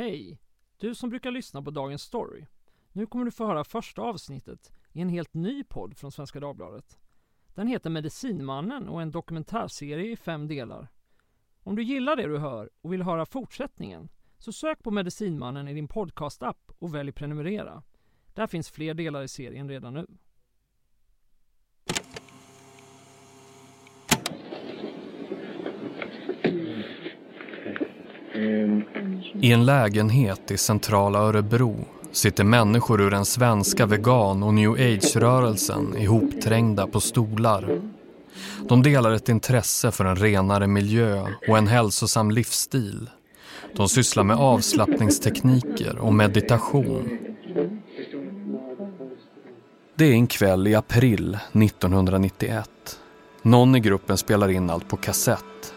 Hej! 0.00 0.38
Du 0.76 0.94
som 0.94 1.10
brukar 1.10 1.30
lyssna 1.30 1.62
på 1.62 1.70
Dagens 1.70 2.02
Story. 2.02 2.46
Nu 2.92 3.06
kommer 3.06 3.24
du 3.24 3.30
få 3.30 3.46
höra 3.46 3.64
första 3.64 4.02
avsnittet 4.02 4.72
i 4.92 5.00
en 5.00 5.08
helt 5.08 5.34
ny 5.34 5.64
podd 5.64 5.96
från 5.96 6.12
Svenska 6.12 6.40
Dagbladet. 6.40 6.98
Den 7.54 7.66
heter 7.66 7.90
Medicinmannen 7.90 8.88
och 8.88 8.98
är 8.98 9.02
en 9.02 9.10
dokumentärserie 9.10 10.12
i 10.12 10.16
fem 10.16 10.48
delar. 10.48 10.88
Om 11.62 11.76
du 11.76 11.82
gillar 11.82 12.16
det 12.16 12.26
du 12.26 12.38
hör 12.38 12.70
och 12.80 12.92
vill 12.92 13.02
höra 13.02 13.26
fortsättningen 13.26 14.08
så 14.38 14.52
sök 14.52 14.82
på 14.82 14.90
Medicinmannen 14.90 15.68
i 15.68 15.74
din 15.74 15.88
podcastapp 15.88 16.72
och 16.78 16.94
välj 16.94 17.12
prenumerera. 17.12 17.82
Där 18.34 18.46
finns 18.46 18.70
fler 18.70 18.94
delar 18.94 19.22
i 19.22 19.28
serien 19.28 19.68
redan 19.68 19.94
nu. 19.94 20.06
I 29.32 29.52
en 29.52 29.66
lägenhet 29.66 30.50
i 30.50 30.56
centrala 30.56 31.18
Örebro 31.18 31.84
sitter 32.12 32.44
människor 32.44 33.00
ur 33.00 33.10
den 33.10 33.24
svenska 33.24 33.86
vegan 33.86 34.42
och 34.42 34.54
new 34.54 34.70
age-rörelsen 34.70 35.96
ihopträngda 35.96 36.86
på 36.86 37.00
stolar. 37.00 37.80
De 38.68 38.82
delar 38.82 39.12
ett 39.12 39.28
intresse 39.28 39.90
för 39.90 40.04
en 40.04 40.16
renare 40.16 40.66
miljö 40.66 41.26
och 41.48 41.58
en 41.58 41.66
hälsosam 41.66 42.30
livsstil. 42.30 43.10
De 43.76 43.88
sysslar 43.88 44.24
med 44.24 44.36
avslappningstekniker 44.36 45.98
och 45.98 46.14
meditation. 46.14 47.18
Det 49.94 50.04
är 50.04 50.12
en 50.12 50.26
kväll 50.26 50.68
i 50.68 50.74
april 50.74 51.38
1991. 51.52 52.70
Någon 53.42 53.76
i 53.76 53.80
gruppen 53.80 54.16
spelar 54.16 54.48
in 54.48 54.70
allt 54.70 54.88
på 54.88 54.96
kassett. 54.96 55.74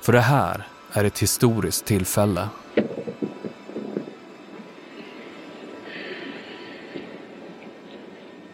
För 0.00 0.12
det 0.12 0.20
här 0.20 0.66
är 0.92 1.04
ett 1.04 1.18
historiskt 1.18 1.84
tillfälle. 1.84 2.48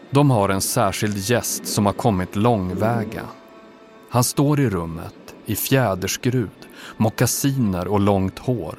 De 0.09 0.31
har 0.31 0.49
en 0.49 0.61
särskild 0.61 1.17
gäst 1.17 1.67
som 1.67 1.85
har 1.85 1.93
kommit 1.93 2.35
långväga. 2.35 3.23
Han 4.09 4.23
står 4.23 4.59
i 4.59 4.69
rummet 4.69 5.35
i 5.45 5.55
fjäderskrud, 5.55 6.67
mockasiner 6.97 7.87
och 7.87 7.99
långt 7.99 8.39
hår. 8.39 8.77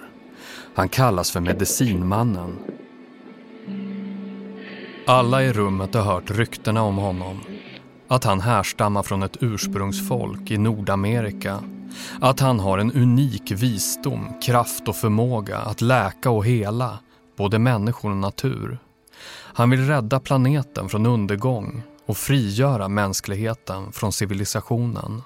Han 0.74 0.88
kallas 0.88 1.30
för 1.30 1.40
medicinmannen. 1.40 2.58
Alla 5.06 5.42
i 5.42 5.52
rummet 5.52 5.94
har 5.94 6.02
hört 6.02 6.30
ryktena 6.30 6.82
om 6.82 6.96
honom. 6.96 7.40
Att 8.08 8.24
han 8.24 8.40
härstammar 8.40 9.02
från 9.02 9.22
ett 9.22 9.36
ursprungsfolk 9.40 10.50
i 10.50 10.58
Nordamerika. 10.58 11.60
Att 12.20 12.40
han 12.40 12.60
har 12.60 12.78
en 12.78 12.92
unik 12.92 13.50
visdom, 13.50 14.28
kraft 14.42 14.88
och 14.88 14.96
förmåga 14.96 15.58
att 15.58 15.80
läka 15.80 16.30
och 16.30 16.46
hela 16.46 16.98
både 17.36 17.58
människor 17.58 18.10
och 18.10 18.16
natur. 18.16 18.78
Han 19.28 19.70
vill 19.70 19.86
rädda 19.86 20.20
planeten 20.20 20.88
från 20.88 21.06
undergång 21.06 21.82
och 22.06 22.16
frigöra 22.16 22.88
mänskligheten 22.88 23.92
från 23.92 24.12
civilisationen. 24.12 25.22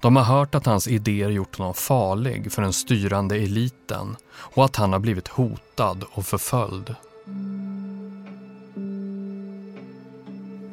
De 0.00 0.16
har 0.16 0.24
hört 0.24 0.54
att 0.54 0.66
hans 0.66 0.88
idéer 0.88 1.30
gjort 1.30 1.58
honom 1.58 1.74
farlig 1.74 2.52
för 2.52 2.62
den 2.62 2.72
styrande 2.72 3.36
eliten 3.36 4.16
och 4.30 4.64
att 4.64 4.76
han 4.76 4.92
har 4.92 5.00
blivit 5.00 5.28
hotad 5.28 6.04
och 6.12 6.26
förföljd. 6.26 6.94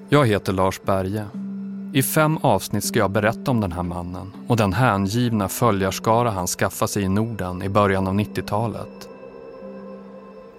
Jag 0.10 0.26
heter 0.26 0.54
Lars 0.54 0.82
Berge. 0.82 1.26
I 1.94 2.04
fem 2.04 2.38
avsnitt 2.42 2.84
ska 2.84 3.00
jag 3.00 3.12
berätta 3.12 3.52
om 3.52 3.62
den 3.62 3.72
här 3.72 3.84
mannen 3.84 4.32
och 4.48 4.58
den 4.58 4.74
hängivna 4.74 5.48
följarskara 5.48 6.30
han 6.30 6.48
skaffade 6.48 6.92
sig 6.92 7.04
i 7.04 7.10
Norden 7.10 7.62
i 7.62 7.70
början 7.70 8.08
av 8.08 8.14
90-talet. 8.14 9.10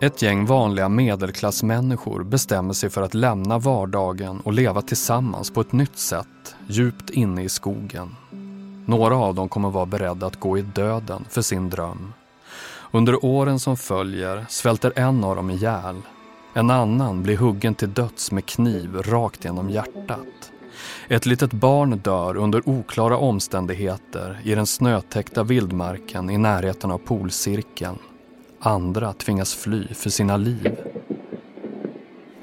Ett 0.00 0.22
gäng 0.22 0.46
vanliga 0.46 0.88
medelklassmänniskor 0.88 2.24
bestämmer 2.24 2.72
sig 2.72 2.90
för 2.90 3.02
att 3.02 3.14
lämna 3.14 3.58
vardagen 3.58 4.40
och 4.40 4.52
leva 4.52 4.82
tillsammans 4.82 5.50
på 5.50 5.60
ett 5.60 5.72
nytt 5.72 5.98
sätt, 5.98 6.56
djupt 6.66 7.10
inne 7.10 7.42
i 7.42 7.48
skogen. 7.48 8.16
Några 8.86 9.16
av 9.16 9.34
dem 9.34 9.48
kommer 9.48 9.70
vara 9.70 9.86
beredda 9.86 10.26
att 10.26 10.40
gå 10.40 10.58
i 10.58 10.62
döden 10.62 11.24
för 11.28 11.42
sin 11.42 11.70
dröm. 11.70 12.12
Under 12.90 13.24
åren 13.24 13.58
som 13.58 13.76
följer 13.76 14.46
svälter 14.48 14.92
en 14.96 15.24
av 15.24 15.36
dem 15.36 15.50
ihjäl. 15.50 15.96
En 16.54 16.70
annan 16.70 17.22
blir 17.22 17.36
huggen 17.36 17.74
till 17.74 17.92
döds 17.92 18.32
med 18.32 18.46
kniv 18.46 19.02
rakt 19.02 19.44
genom 19.44 19.70
hjärtat. 19.70 20.52
Ett 21.08 21.26
litet 21.26 21.52
barn 21.52 21.98
dör 21.98 22.36
under 22.36 22.68
oklara 22.68 23.16
omständigheter 23.16 24.40
i 24.44 24.54
den 24.54 24.66
snötäckta 24.66 25.42
vildmarken 25.42 26.30
i 26.30 26.38
närheten 26.38 26.90
av 26.90 26.98
polcirkeln. 26.98 27.98
Andra 28.60 29.12
tvingas 29.12 29.54
fly 29.54 29.86
för 29.94 30.10
sina 30.10 30.36
liv. 30.36 30.76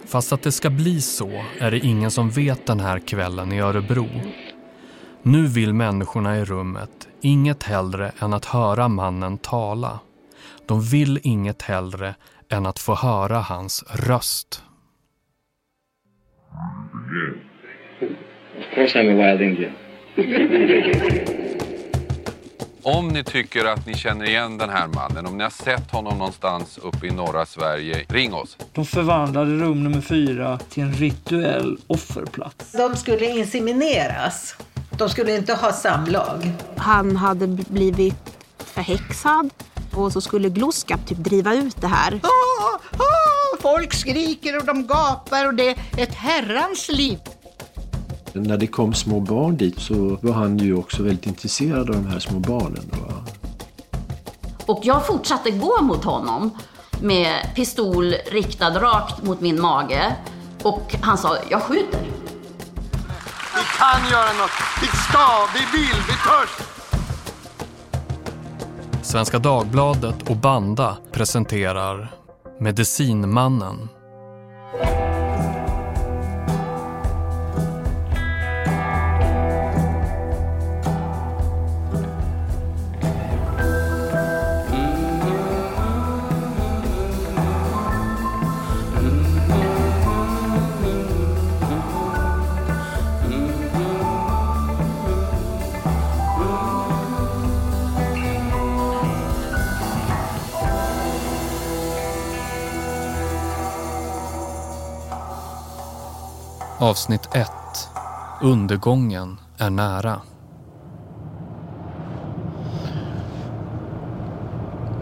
Fast 0.06 0.34
att 0.34 0.44
det 0.44 0.52
ska 0.52 0.70
bli 0.70 1.02
så 1.02 1.44
är 1.60 1.72
det 1.72 1.80
ingen 1.80 2.12
som 2.12 2.30
vet 2.30 2.66
den 2.66 2.80
här 2.80 3.00
kvällen 3.00 3.52
i 3.52 3.60
Örebro. 3.60 4.08
Nu 5.22 5.48
vill 5.48 5.74
människorna 5.74 6.38
i 6.38 6.46
rummet 6.46 7.08
inget 7.22 7.64
hellre 7.64 8.12
än 8.20 8.34
att 8.34 8.46
höra 8.46 8.88
mannen 8.88 9.38
tala. 9.38 10.00
De 10.66 10.82
vill 10.82 11.20
inget 11.24 11.62
hellre 11.62 12.16
än 12.50 12.66
att 12.66 12.80
få 12.80 12.96
höra 12.96 13.40
hans 13.40 13.84
röst. 13.88 14.64
Of 18.02 18.33
course 18.76 19.00
I'm 19.00 19.10
a 19.10 19.16
wild 19.16 19.42
Indian. 19.42 19.72
Om 22.84 23.08
ni 23.08 23.24
tycker 23.24 23.66
att 23.66 23.88
ni 23.88 23.94
känner 23.94 24.26
igen 24.26 24.58
den 24.58 24.70
här 24.70 24.88
mannen, 24.88 25.26
om 25.26 25.38
ni 25.38 25.44
har 25.44 25.50
sett 25.50 25.92
honom 25.92 26.18
någonstans 26.18 26.78
uppe 26.78 27.08
i 27.08 27.12
norra 27.12 27.46
Sverige, 27.46 28.06
ring 28.10 28.34
oss. 28.34 28.58
De 28.74 28.86
förvandlade 28.86 29.52
rum 29.52 29.84
nummer 29.84 30.02
fyra 30.02 30.60
till 30.70 30.84
en 30.84 30.94
rituell 30.94 31.78
offerplats. 31.88 32.72
De 32.72 32.96
skulle 32.96 33.26
insemineras. 33.26 34.56
De 34.98 35.10
skulle 35.10 35.36
inte 35.36 35.54
ha 35.54 35.72
samlag. 35.72 36.52
Han 36.78 37.16
hade 37.16 37.48
blivit 37.48 38.38
förhäxad 38.58 39.50
och 39.96 40.14
så 40.14 40.22
skulle 40.22 40.50
Gloskap 40.50 41.08
typ 41.08 41.18
driva 41.18 41.54
ut 41.54 41.82
det 41.82 41.88
här. 41.88 42.20
Ah, 42.24 42.80
ah, 42.98 43.58
folk 43.60 43.94
skriker 43.94 44.58
och 44.58 44.66
de 44.66 44.88
gapar 44.88 45.48
och 45.48 45.54
det 45.54 45.70
är 45.70 45.76
ett 45.98 46.16
herrans 46.16 46.90
liv. 46.90 47.20
När 48.34 48.58
det 48.58 48.68
kom 48.68 48.94
små 48.94 49.20
barn 49.20 49.58
dit 49.58 49.80
så 49.80 50.18
var 50.22 50.34
han 50.34 50.58
ju 50.58 50.76
också 50.76 51.04
väldigt 51.04 51.28
intresserad 51.28 51.90
av 51.90 51.96
de 51.96 52.08
här 52.08 52.20
små 52.20 52.40
barnen. 52.40 52.92
Då. 52.92 53.24
Och 54.66 54.80
jag 54.84 55.08
fortsatte 55.08 55.52
gå 55.52 55.82
mot 55.82 56.04
honom 56.04 56.50
med 57.02 57.56
pistol 57.56 58.14
riktad 58.32 58.80
rakt 58.80 59.24
mot 59.24 59.42
min 59.42 59.62
mage. 59.62 60.16
Och 60.64 60.96
han 61.02 61.18
sa, 61.18 61.38
jag 61.50 61.62
skjuter. 61.62 62.02
Vi 63.56 63.62
kan 63.78 64.12
göra 64.12 64.34
något. 64.42 64.52
Vi 64.82 64.88
ska, 64.88 65.28
vi 65.54 65.78
vill, 65.78 66.02
vi 66.08 66.14
törs. 66.14 66.68
Svenska 69.02 69.40
Dagbladet 69.40 70.30
och 70.30 70.38
Banda 70.38 70.98
presenterar 71.12 72.16
Medicinmannen. 72.60 73.90
Avsnitt 106.84 107.30
1. 107.36 107.50
Undergången 108.42 109.40
är 109.58 109.70
nära. 109.70 110.22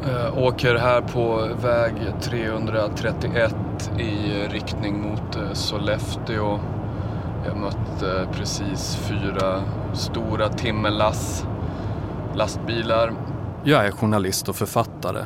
Jag 0.07 0.38
åker 0.38 0.75
här 0.75 1.01
på 1.01 1.50
väg 1.62 1.94
331 2.22 3.56
i 4.00 4.33
riktning 4.50 5.01
mot 5.01 5.36
eh, 5.36 5.54
Sollefteå. 5.54 6.60
Jag 7.45 7.57
mötte 7.57 8.27
precis 8.34 8.95
fyra 8.95 9.63
stora 9.94 10.50
timmerlass, 10.50 11.45
lastbilar. 12.36 13.13
Jag 13.63 13.86
är 13.86 13.92
journalist 13.92 14.50
och 14.50 14.56
författare. 14.56 15.25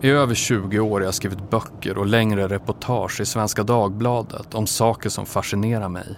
I 0.00 0.10
över 0.10 0.34
20 0.34 0.80
år 0.80 1.00
har 1.00 1.04
jag 1.04 1.14
skrivit 1.14 1.50
böcker 1.50 1.98
och 1.98 2.06
längre 2.06 2.48
reportage 2.48 2.75
i 3.20 3.24
Svenska 3.24 3.62
Dagbladet 3.62 4.54
om 4.54 4.66
saker 4.66 5.08
som 5.08 5.26
fascinerar 5.26 5.88
mig. 5.88 6.16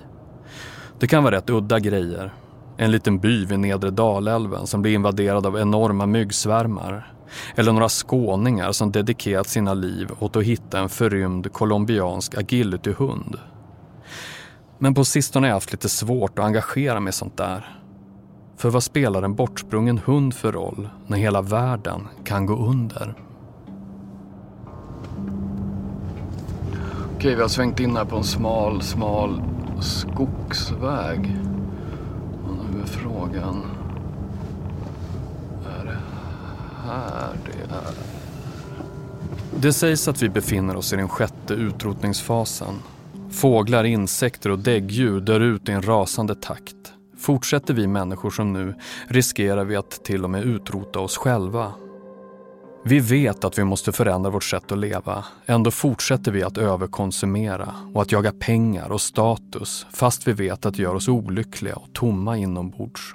Det 1.01 1.07
kan 1.07 1.25
vara 1.25 1.37
rätt 1.37 1.51
udda 1.51 1.79
grejer. 1.79 2.35
En 2.77 2.91
liten 2.91 3.19
by 3.19 3.45
vid 3.45 3.59
nedre 3.59 3.91
Dalälven 3.91 4.67
som 4.67 4.83
blir 4.83 4.95
invaderad 4.95 5.47
av 5.47 5.59
enorma 5.59 6.07
myggsvärmar. 6.07 7.13
Eller 7.57 7.73
några 7.73 7.89
skåningar 7.89 8.73
som 8.73 8.93
dedikerat 8.93 9.49
sina 9.49 9.75
liv 9.75 10.11
åt 10.19 10.37
att 10.37 10.45
hitta 10.45 10.79
en 10.79 10.89
förrymd 10.89 11.53
colombiansk 11.53 12.39
agilityhund. 12.39 13.39
Men 14.79 14.95
på 14.95 15.05
sistone 15.05 15.47
har 15.47 15.49
jag 15.49 15.57
haft 15.57 15.73
lite 15.73 15.89
svårt 15.89 16.39
att 16.39 16.45
engagera 16.45 17.01
mig 17.01 17.09
i 17.09 17.13
sånt 17.13 17.37
där. 17.37 17.79
För 18.57 18.71
vad 18.71 18.83
spelar 18.83 19.23
en 19.23 19.35
bortsprungen 19.35 19.99
hund 19.99 20.35
för 20.35 20.53
roll 20.53 20.89
när 21.07 21.19
hela 21.19 21.43
världen 21.43 22.09
kan 22.25 22.47
gå 22.47 22.57
under? 22.57 23.28
Okej, 27.19 27.35
vi 27.35 27.43
har 27.43 27.49
svängt 27.49 27.81
in 27.81 27.97
här 27.97 28.05
på 28.05 28.17
en 28.17 28.25
smal, 28.25 28.83
smal 28.83 29.43
skogsväg. 29.81 31.37
Och 32.45 32.75
nu 32.75 32.83
är 32.83 32.87
frågan... 32.87 33.63
Är 35.81 35.85
det 35.85 35.99
här 36.87 37.37
det 37.45 37.75
är? 37.75 37.95
Det 39.61 39.73
sägs 39.73 40.09
att 40.09 40.23
vi 40.23 40.29
befinner 40.29 40.77
oss 40.77 40.93
i 40.93 40.97
den 40.97 41.09
sjätte 41.09 41.55
utrotningsfasen. 41.55 42.75
Fåglar, 43.31 43.85
insekter 43.85 44.51
och 44.51 44.59
däggdjur 44.59 45.21
dör 45.21 45.41
ut 45.41 45.69
i 45.69 45.73
en 45.73 45.83
rasande 45.83 46.35
takt. 46.35 46.93
Fortsätter 47.19 47.75
vi 47.75 47.87
människor 47.87 48.31
som 48.31 48.53
nu 48.53 48.75
riskerar 49.09 49.65
vi 49.65 49.77
att 49.77 50.05
till 50.05 50.25
och 50.25 50.31
med 50.31 50.43
utrota 50.43 51.01
oss 51.01 51.17
själva. 51.17 51.73
Vi 52.89 53.01
vet 53.01 53.45
att 53.45 53.59
vi 53.59 53.65
måste 53.65 53.93
förändra 53.93 54.31
vårt 54.31 54.45
sätt 54.45 54.73
att 54.73 54.79
leva. 54.79 55.25
Ändå 55.47 55.71
fortsätter 55.71 56.33
vi 56.33 56.43
att 56.43 56.59
överkonsumera 56.59 57.75
och 57.95 58.03
att 58.03 58.13
jaga 58.13 58.33
pengar 58.33 58.93
och 58.93 59.01
status 59.01 59.87
fast 59.93 60.29
vi 60.29 60.33
vet 60.33 60.67
att 60.67 60.75
det 60.75 60.83
gör 60.83 60.95
oss 60.95 61.09
olyckliga 61.09 61.75
och 61.75 61.93
tomma 61.93 62.37
inombords. 62.37 63.15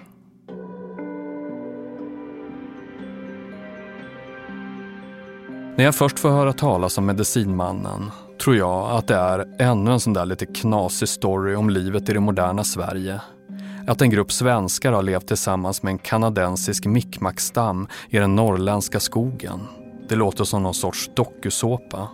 När 5.77 5.83
jag 5.83 5.95
först 5.95 6.19
får 6.19 6.29
höra 6.29 6.53
talas 6.53 6.97
om 6.97 7.05
medicinmannen 7.05 8.11
tror 8.43 8.55
jag 8.55 8.91
att 8.91 9.07
det 9.07 9.15
är 9.15 9.55
ännu 9.59 9.91
en 9.91 9.99
sån 9.99 10.13
där 10.13 10.25
lite 10.25 10.45
knasig 10.45 11.09
story 11.09 11.55
om 11.55 11.69
livet 11.69 12.09
i 12.09 12.13
det 12.13 12.19
moderna 12.19 12.63
Sverige. 12.63 13.21
Att 13.87 14.01
en 14.01 14.09
grupp 14.09 14.31
svenskar 14.31 14.91
har 14.91 15.03
levt 15.03 15.27
tillsammans 15.27 15.83
med 15.83 15.91
en 15.91 15.97
kanadensisk 15.97 16.85
mikmakstam 16.85 17.87
i 18.09 18.17
den 18.17 18.35
norrländska 18.35 18.99
skogen. 18.99 19.59
Det 20.09 20.15
låter 20.15 20.43
som 20.43 20.63
någon 20.63 20.73
sorts 20.73 21.09
dokusåpa. 21.15 22.07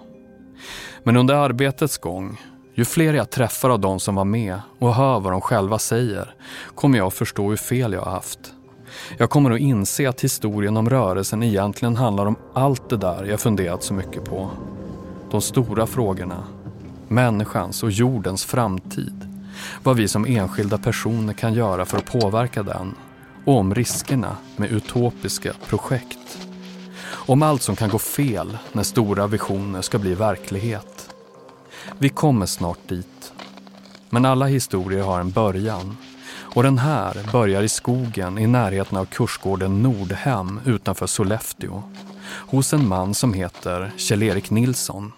Men 1.03 1.17
under 1.17 1.35
arbetets 1.35 1.97
gång, 1.97 2.41
ju 2.73 2.85
fler 2.85 3.13
jag 3.13 3.29
träffar 3.29 3.69
av 3.69 3.79
de 3.79 3.99
som 3.99 4.15
var 4.15 4.25
med 4.25 4.61
och 4.79 4.95
hör 4.95 5.19
vad 5.19 5.33
de 5.33 5.41
själva 5.41 5.79
säger, 5.79 6.35
kommer 6.75 6.97
jag 6.97 7.07
att 7.07 7.13
förstå 7.13 7.49
hur 7.49 7.57
fel 7.57 7.93
jag 7.93 8.01
har 8.01 8.11
haft. 8.11 8.39
Jag 9.17 9.29
kommer 9.29 9.51
att 9.51 9.59
inse 9.59 10.09
att 10.09 10.21
historien 10.21 10.77
om 10.77 10.89
rörelsen 10.89 11.43
egentligen 11.43 11.95
handlar 11.95 12.25
om 12.25 12.35
allt 12.53 12.89
det 12.89 12.97
där 12.97 13.25
jag 13.25 13.39
funderat 13.39 13.83
så 13.83 13.93
mycket 13.93 14.25
på. 14.25 14.49
De 15.31 15.41
stora 15.41 15.87
frågorna. 15.87 16.43
Människans 17.07 17.83
och 17.83 17.91
jordens 17.91 18.45
framtid. 18.45 19.28
Vad 19.83 19.97
vi 19.97 20.07
som 20.07 20.25
enskilda 20.25 20.77
personer 20.77 21.33
kan 21.33 21.53
göra 21.53 21.85
för 21.85 21.97
att 21.97 22.05
påverka 22.05 22.63
den. 22.63 22.95
Och 23.45 23.57
om 23.57 23.75
riskerna 23.75 24.37
med 24.55 24.71
utopiska 24.71 25.53
projekt. 25.67 26.47
Om 27.07 27.43
allt 27.43 27.61
som 27.61 27.75
kan 27.75 27.89
gå 27.89 27.99
fel 27.99 28.57
när 28.71 28.83
stora 28.83 29.27
visioner 29.27 29.81
ska 29.81 29.99
bli 29.99 30.13
verklighet. 30.15 31.09
Vi 31.97 32.09
kommer 32.09 32.45
snart 32.45 32.87
dit. 32.87 33.33
Men 34.09 34.25
alla 34.25 34.45
historier 34.45 35.03
har 35.03 35.19
en 35.19 35.31
början. 35.31 35.97
Och 36.37 36.63
den 36.63 36.77
här 36.77 37.31
börjar 37.31 37.63
i 37.63 37.69
skogen 37.69 38.37
i 38.37 38.47
närheten 38.47 38.97
av 38.97 39.05
kursgården 39.05 39.83
Nordhem 39.83 40.59
utanför 40.65 41.07
Sollefteå. 41.07 41.83
Hos 42.29 42.73
en 42.73 42.87
man 42.87 43.13
som 43.13 43.33
heter 43.33 43.91
Kjell-Erik 43.97 44.49
Nilsson. 44.49 45.11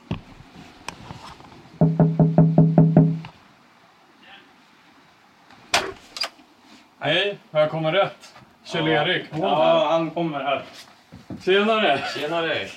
Kommit 7.71 7.93
rätt? 7.93 8.33
Kjell-Erik, 8.63 9.25
Ja, 9.39 9.87
han 9.91 10.11
kommer 10.11 10.39
här. 10.39 10.63
Tjenare! 11.45 12.03
Tjenare! 12.15 12.67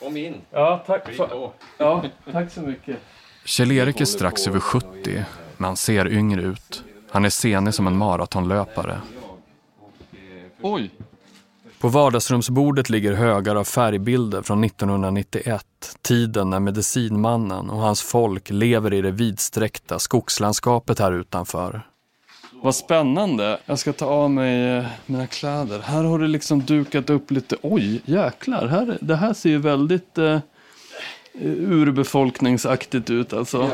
Kom 0.00 0.16
in. 0.16 0.34
Ja, 0.50 0.82
tack. 0.86 1.14
För... 1.14 1.50
Ja, 1.78 2.04
tack 2.32 2.50
så 2.50 2.60
mycket. 2.60 2.96
Kjell-Erik 3.44 4.00
är 4.00 4.04
strax 4.04 4.46
över 4.48 4.60
70, 4.60 5.24
men 5.56 5.64
han 5.64 5.76
ser 5.76 6.12
yngre 6.12 6.42
ut. 6.42 6.84
Han 7.10 7.24
är 7.24 7.30
senig 7.30 7.74
som 7.74 7.86
en 7.86 7.96
maratonlöpare. 7.96 9.00
Oj! 10.60 10.90
På 11.80 11.88
vardagsrumsbordet 11.88 12.90
ligger 12.90 13.12
högar 13.12 13.56
av 13.56 13.64
färgbilder 13.64 14.42
från 14.42 14.64
1991. 14.64 15.66
Tiden 16.02 16.50
när 16.50 16.60
medicinmannen 16.60 17.70
och 17.70 17.78
hans 17.78 18.02
folk 18.02 18.50
lever 18.50 18.94
i 18.94 19.02
det 19.02 19.10
vidsträckta 19.10 19.98
skogslandskapet 19.98 20.98
här 20.98 21.12
utanför. 21.12 21.82
Vad 22.66 22.74
spännande. 22.74 23.58
Jag 23.66 23.78
ska 23.78 23.92
ta 23.92 24.06
av 24.06 24.30
mig 24.30 24.76
eh, 24.76 24.84
mina 25.06 25.26
kläder. 25.26 25.80
Här 25.80 26.04
har 26.04 26.18
det 26.18 26.26
liksom 26.26 26.60
dukat 26.60 27.10
upp 27.10 27.30
lite... 27.30 27.56
Oj, 27.62 28.02
jäklar. 28.04 28.66
Här, 28.66 28.98
det 29.00 29.16
här 29.16 29.34
ser 29.34 29.50
ju 29.50 29.58
väldigt 29.58 30.18
eh, 30.18 30.38
urbefolkningsaktigt 31.42 33.10
ut 33.10 33.32
alltså. 33.32 33.70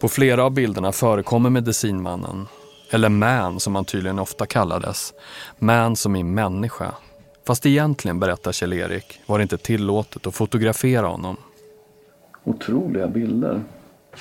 På 0.00 0.08
flera 0.08 0.44
av 0.44 0.50
bilderna 0.50 0.92
förekommer 0.92 1.50
medicinmannen. 1.50 2.46
Eller 2.90 3.08
man 3.08 3.60
som 3.60 3.74
han 3.74 3.84
tydligen 3.84 4.18
ofta 4.18 4.46
kallades. 4.46 5.12
Man 5.58 5.96
som 5.96 6.16
i 6.16 6.22
människa. 6.22 6.94
Fast 7.46 7.66
egentligen, 7.66 8.20
berättar 8.20 8.52
Kjell-Erik, 8.52 9.20
var 9.26 9.38
det 9.38 9.42
inte 9.42 9.58
tillåtet 9.58 10.26
att 10.26 10.34
fotografera 10.34 11.06
honom. 11.06 11.36
Otroliga 12.44 13.06
bilder. 13.06 13.62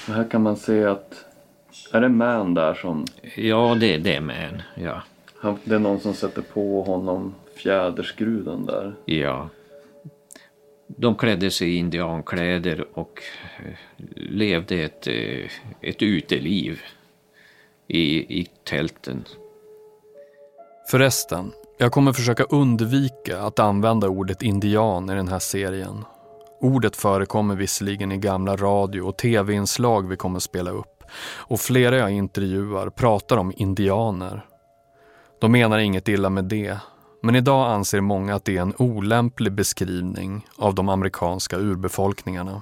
Här 0.08 0.30
kan 0.32 0.44
man 0.44 0.58
se 0.58 0.86
att... 0.86 1.26
Är 1.92 2.02
det 2.02 2.10
man 2.10 2.54
där 2.54 2.74
som... 2.74 3.06
Ja, 3.36 3.78
det, 3.80 3.98
det 3.98 4.16
är 4.16 4.22
man. 4.22 4.62
Ja. 4.76 5.02
Han, 5.40 5.60
det 5.64 5.76
är 5.76 5.80
någon 5.80 6.00
som 6.00 6.14
sätter 6.14 6.42
på 6.42 6.84
honom 6.84 7.36
fjäderskruden 7.56 8.66
där. 8.66 8.96
ja. 9.06 9.50
De 10.88 11.16
klädde 11.16 11.52
sig 11.52 11.70
i 11.70 11.78
indiankläder 11.78 12.86
och 12.94 13.22
eh, 13.58 13.74
levde 14.16 14.76
ett, 14.76 15.08
eh, 15.08 15.50
ett 15.82 16.02
uteliv 16.02 16.82
i, 17.88 18.40
i 18.42 18.48
tälten. 18.64 19.24
Förresten, 20.92 21.52
jag 21.78 21.92
kommer 21.92 22.14
försöka 22.14 22.44
undvika 22.44 23.42
att 23.42 23.60
använda 23.60 24.10
ordet 24.10 24.42
indian 24.42 25.10
i 25.10 25.16
den 25.16 25.28
här 25.28 25.40
serien. 25.40 26.06
Ordet 26.62 26.96
förekommer 26.96 27.56
visserligen 27.56 28.12
i 28.12 28.18
gamla 28.18 28.56
radio 28.56 29.02
och 29.02 29.18
tv-inslag 29.18 30.10
vi 30.10 30.16
kommer 30.16 30.40
spela 30.40 30.72
upp 30.72 30.95
och 31.24 31.60
flera 31.60 31.98
jag 31.98 32.12
intervjuar 32.12 32.90
pratar 32.90 33.38
om 33.38 33.54
indianer. 33.56 34.46
De 35.42 35.52
menar 35.52 35.78
inget 35.78 36.08
illa 36.08 36.30
med 36.30 36.46
det, 36.46 36.78
men 37.24 37.36
idag 37.36 37.72
anser 37.72 38.02
många 38.02 38.36
att 38.36 38.46
det 38.46 38.58
är 38.58 38.62
en 38.62 38.74
olämplig 38.78 39.54
beskrivning 39.54 40.48
av 40.58 40.76
de 40.76 40.90
amerikanska 40.90 41.58
urbefolkningarna. 41.58 42.62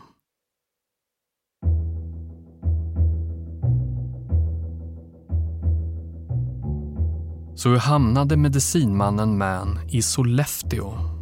Så 7.55 7.69
hur 7.69 7.77
hamnade 7.77 8.37
medicinmannen 8.37 9.37
Man 9.37 9.79
i 9.89 10.01
Sollefteå? 10.01 11.12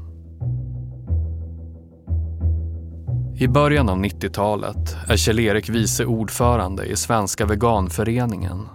I 3.41 3.47
början 3.47 3.89
av 3.89 3.97
90-talet 3.97 4.97
är 5.07 5.17
Kjell-Erik 5.17 5.69
vice 5.69 6.05
ordförande 6.05 6.85
i 6.85 6.95
Svenska 6.95 7.45
veganföreningen 7.45 8.67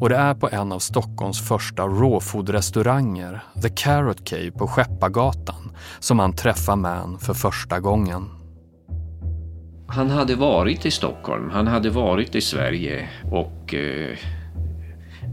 och 0.00 0.08
det 0.08 0.16
är 0.16 0.34
på 0.34 0.48
en 0.52 0.72
av 0.72 0.78
Stockholms 0.78 1.48
första 1.48 1.82
rawfood-restauranger, 1.82 3.40
The 3.62 3.68
Carrot 3.68 4.24
Cave 4.24 4.50
på 4.50 4.66
Skeppargatan, 4.66 5.76
som 6.00 6.18
han 6.18 6.32
träffar 6.32 6.76
Man 6.76 7.18
för 7.18 7.34
första 7.34 7.80
gången. 7.80 8.28
Han 9.86 10.10
hade 10.10 10.34
varit 10.34 10.86
i 10.86 10.90
Stockholm, 10.90 11.50
han 11.50 11.66
hade 11.66 11.90
varit 11.90 12.34
i 12.34 12.40
Sverige 12.40 13.08
och 13.30 13.74
eh, 13.74 14.18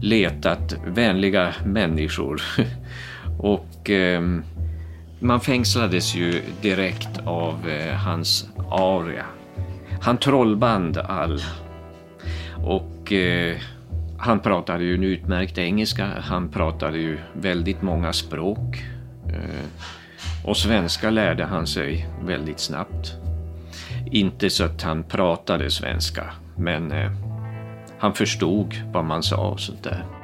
letat 0.02 0.74
vänliga 0.86 1.54
människor. 1.64 2.42
och 3.38 3.90
eh, 3.90 4.22
man 5.20 5.40
fängslades 5.40 6.14
ju 6.14 6.42
direkt 6.62 7.18
av 7.24 7.68
eh, 7.68 7.94
hans 7.94 8.48
aria. 8.70 9.26
Han 10.00 10.18
trollband 10.18 10.98
all. 10.98 11.40
Och 12.64 13.12
eh, 13.12 13.56
han 14.18 14.40
pratade 14.40 14.84
ju 14.84 14.94
en 14.94 15.04
utmärkt 15.04 15.58
engelska, 15.58 16.10
han 16.20 16.48
pratade 16.48 16.98
ju 16.98 17.18
väldigt 17.32 17.82
många 17.82 18.12
språk. 18.12 18.84
Eh, 19.28 19.66
och 20.44 20.56
svenska 20.56 21.10
lärde 21.10 21.44
han 21.44 21.66
sig 21.66 22.08
väldigt 22.24 22.60
snabbt. 22.60 23.14
Inte 24.10 24.50
så 24.50 24.64
att 24.64 24.82
han 24.82 25.02
pratade 25.02 25.70
svenska, 25.70 26.24
men 26.56 26.92
eh, 26.92 27.12
han 27.98 28.14
förstod 28.14 28.74
vad 28.92 29.04
man 29.04 29.22
sa 29.22 29.48
och 29.48 29.60
sånt 29.60 29.82
där. 29.82 30.19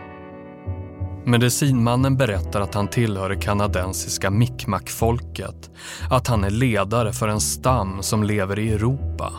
Medicinmannen 1.29 2.17
berättar 2.17 2.61
att 2.61 2.75
han 2.75 2.89
tillhör 2.89 3.29
det 3.29 3.37
kanadensiska 3.37 4.31
Mi'kmaq-folket. 4.31 5.71
Att 6.11 6.27
han 6.27 6.45
är 6.45 6.51
ledare 6.51 7.13
för 7.13 7.29
en 7.29 7.41
stam 7.41 8.03
som 8.03 8.25
lever 8.25 8.59
i 8.59 8.73
Europa. 8.73 9.33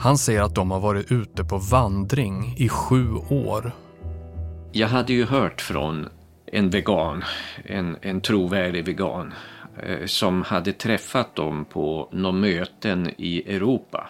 Han 0.00 0.18
säger 0.18 0.42
att 0.42 0.54
de 0.54 0.70
har 0.70 0.80
varit 0.80 1.12
ute 1.12 1.44
på 1.44 1.58
vandring 1.58 2.54
i 2.56 2.68
sju 2.68 3.14
år. 3.30 3.72
Jag 4.72 4.88
hade 4.88 5.12
ju 5.12 5.24
hört 5.24 5.60
från 5.60 6.08
en 6.52 6.70
vegan, 6.70 7.24
en, 7.64 7.96
en 8.02 8.20
trovärdig 8.20 8.84
vegan, 8.84 9.34
eh, 9.82 10.06
som 10.06 10.42
hade 10.42 10.72
träffat 10.72 11.34
dem 11.34 11.64
på 11.64 12.08
några 12.12 12.32
möten 12.32 13.10
i 13.18 13.54
Europa. 13.56 14.08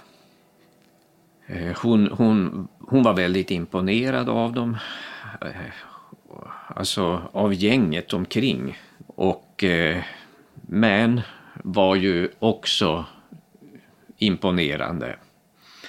Eh, 1.47 1.77
hon, 1.83 2.11
hon, 2.13 2.69
hon 2.81 3.03
var 3.03 3.15
väldigt 3.15 3.51
imponerad 3.51 4.29
av 4.29 4.53
dem, 4.53 4.77
eh, 5.41 5.49
alltså 6.69 7.23
av 7.33 7.55
gänget 7.55 8.13
omkring. 8.13 8.79
Och 9.07 9.65
eh, 9.65 10.03
Man 10.69 11.21
var 11.63 11.95
ju 11.95 12.31
också 12.39 13.05
imponerande. 14.19 15.17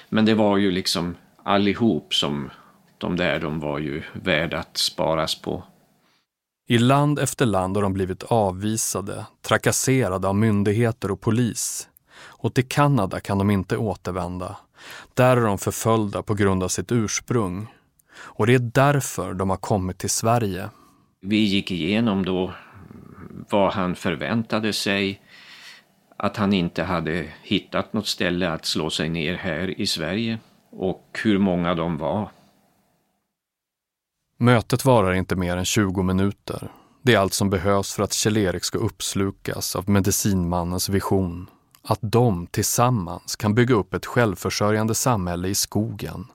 Men 0.10 0.26
det 0.26 0.34
var 0.34 0.58
ju 0.58 0.72
liksom 0.72 1.16
allihop 1.44 2.14
som 2.14 2.50
de 2.98 3.16
där, 3.16 3.40
de 3.40 3.60
var 3.60 3.80
ju 3.80 4.04
värda 4.14 4.58
att 4.60 4.78
sparas 4.78 5.42
på. 5.42 5.64
I 6.68 6.78
land 6.78 7.20
efter 7.20 7.46
land 7.46 7.78
har 7.78 7.84
de 7.84 7.94
blivit 7.94 8.24
avvisade, 8.24 9.26
trakasserade 9.42 10.28
av 10.28 10.36
myndigheter 10.36 11.12
och 11.12 11.22
polis. 11.22 11.90
Och 12.22 12.54
till 12.54 12.68
Kanada 12.68 13.20
kan 13.20 13.38
de 13.38 13.50
inte 13.50 13.78
återvända. 13.78 14.58
Där 15.14 15.38
är 15.38 15.42
de 15.42 15.58
förföljda 15.58 16.24
på 16.24 16.34
grund 16.34 16.64
av 16.64 16.68
sitt 16.68 16.92
ursprung. 16.92 17.68
Och 18.22 18.48
det 18.48 18.54
är 18.54 18.60
därför 18.60 19.34
de 19.34 19.50
har 19.50 19.58
kommit 19.58 19.98
till 19.98 20.10
Sverige. 20.10 20.70
Vi 21.22 21.38
gick 21.38 21.72
igenom 21.72 22.26
då 22.26 22.54
vad 23.50 23.74
han 23.74 23.96
förväntade 23.96 24.74
sig, 24.74 25.22
att 26.18 26.38
han 26.38 26.54
inte 26.54 26.84
hade 26.84 27.26
hittat 27.44 27.94
något 27.94 28.08
ställe 28.08 28.50
att 28.50 28.66
slå 28.66 28.90
sig 28.90 29.10
ner 29.10 29.36
här 29.36 29.82
i 29.82 29.88
Sverige 29.88 30.40
och 30.72 31.20
hur 31.24 31.38
många 31.38 31.76
de 31.76 31.98
var. 31.98 32.30
Mötet 34.38 34.86
varar 34.86 35.14
inte 35.14 35.36
mer 35.36 35.58
än 35.58 35.66
20 35.66 36.04
minuter. 36.04 36.72
Det 37.02 37.14
är 37.14 37.20
allt 37.20 37.34
som 37.34 37.50
behövs 37.50 37.94
för 37.94 38.04
att 38.04 38.14
Kjell-Erik 38.14 38.64
ska 38.64 38.78
uppslukas 38.78 39.76
av 39.76 39.90
medicinmannens 39.90 40.90
vision. 40.90 41.50
Att 41.90 42.00
de 42.02 42.48
tillsammans 42.48 43.36
kan 43.36 43.56
bygga 43.56 43.76
upp 43.76 43.94
ett 43.94 44.06
självförsörjande 44.06 44.96
samhälle 44.96 45.48
i 45.48 45.56
skogen. 45.56 46.26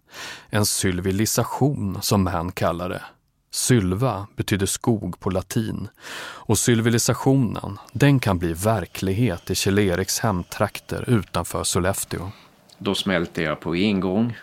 En 0.51 0.67
sylvilisation 0.67 1.99
som 2.03 2.25
man 2.25 2.53
kallar 2.53 2.89
det. 2.89 3.03
Sylva 3.51 4.27
betyder 4.37 4.67
skog 4.67 5.21
på 5.21 5.31
latin 5.31 5.89
och 6.19 6.59
sylvilisationen 6.59 7.79
den 7.93 8.21
kan 8.21 8.39
bli 8.39 8.53
verklighet 8.53 9.51
i 9.51 9.55
Kjell-Eriks 9.55 10.23
hemtrakter 10.23 11.05
utanför 11.11 11.65
Sollefteå. 11.65 12.31
Då 12.79 12.95
smälte 12.95 13.43
jag 13.43 13.61
på 13.61 13.77
en 13.77 14.01
gång 14.01 14.37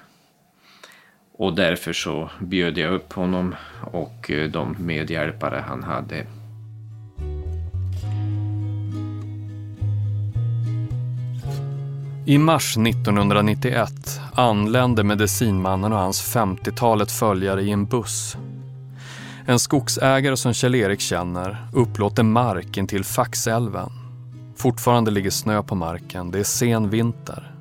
och 1.37 1.55
därför 1.55 1.93
så 1.93 2.29
bjöd 2.39 2.77
jag 2.77 2.93
upp 2.93 3.13
honom 3.13 3.55
och 3.91 4.31
eh, 4.31 4.51
de 4.51 4.75
medhjälpare 4.79 5.63
han 5.67 5.83
hade. 5.83 6.25
I 12.25 12.37
mars 12.37 12.77
1991 12.77 14.21
anlände 14.33 15.03
medicinmannen 15.03 15.93
och 15.93 15.99
hans 15.99 16.35
50-talet 16.35 17.11
följare 17.11 17.61
i 17.61 17.71
en 17.71 17.85
buss. 17.85 18.37
En 19.45 19.59
skogsägare 19.59 20.37
som 20.37 20.53
Kjell-Erik 20.53 20.99
känner 20.99 21.67
upplåter 21.73 22.23
mark 22.23 22.77
intill 22.77 23.03
Faxälven. 23.03 23.89
Fortfarande 24.57 25.11
ligger 25.11 25.29
snö 25.29 25.63
på 25.63 25.75
marken, 25.75 26.31
det 26.31 26.39
är 26.39 26.43
sen 26.43 26.89
vinter. 26.89 27.51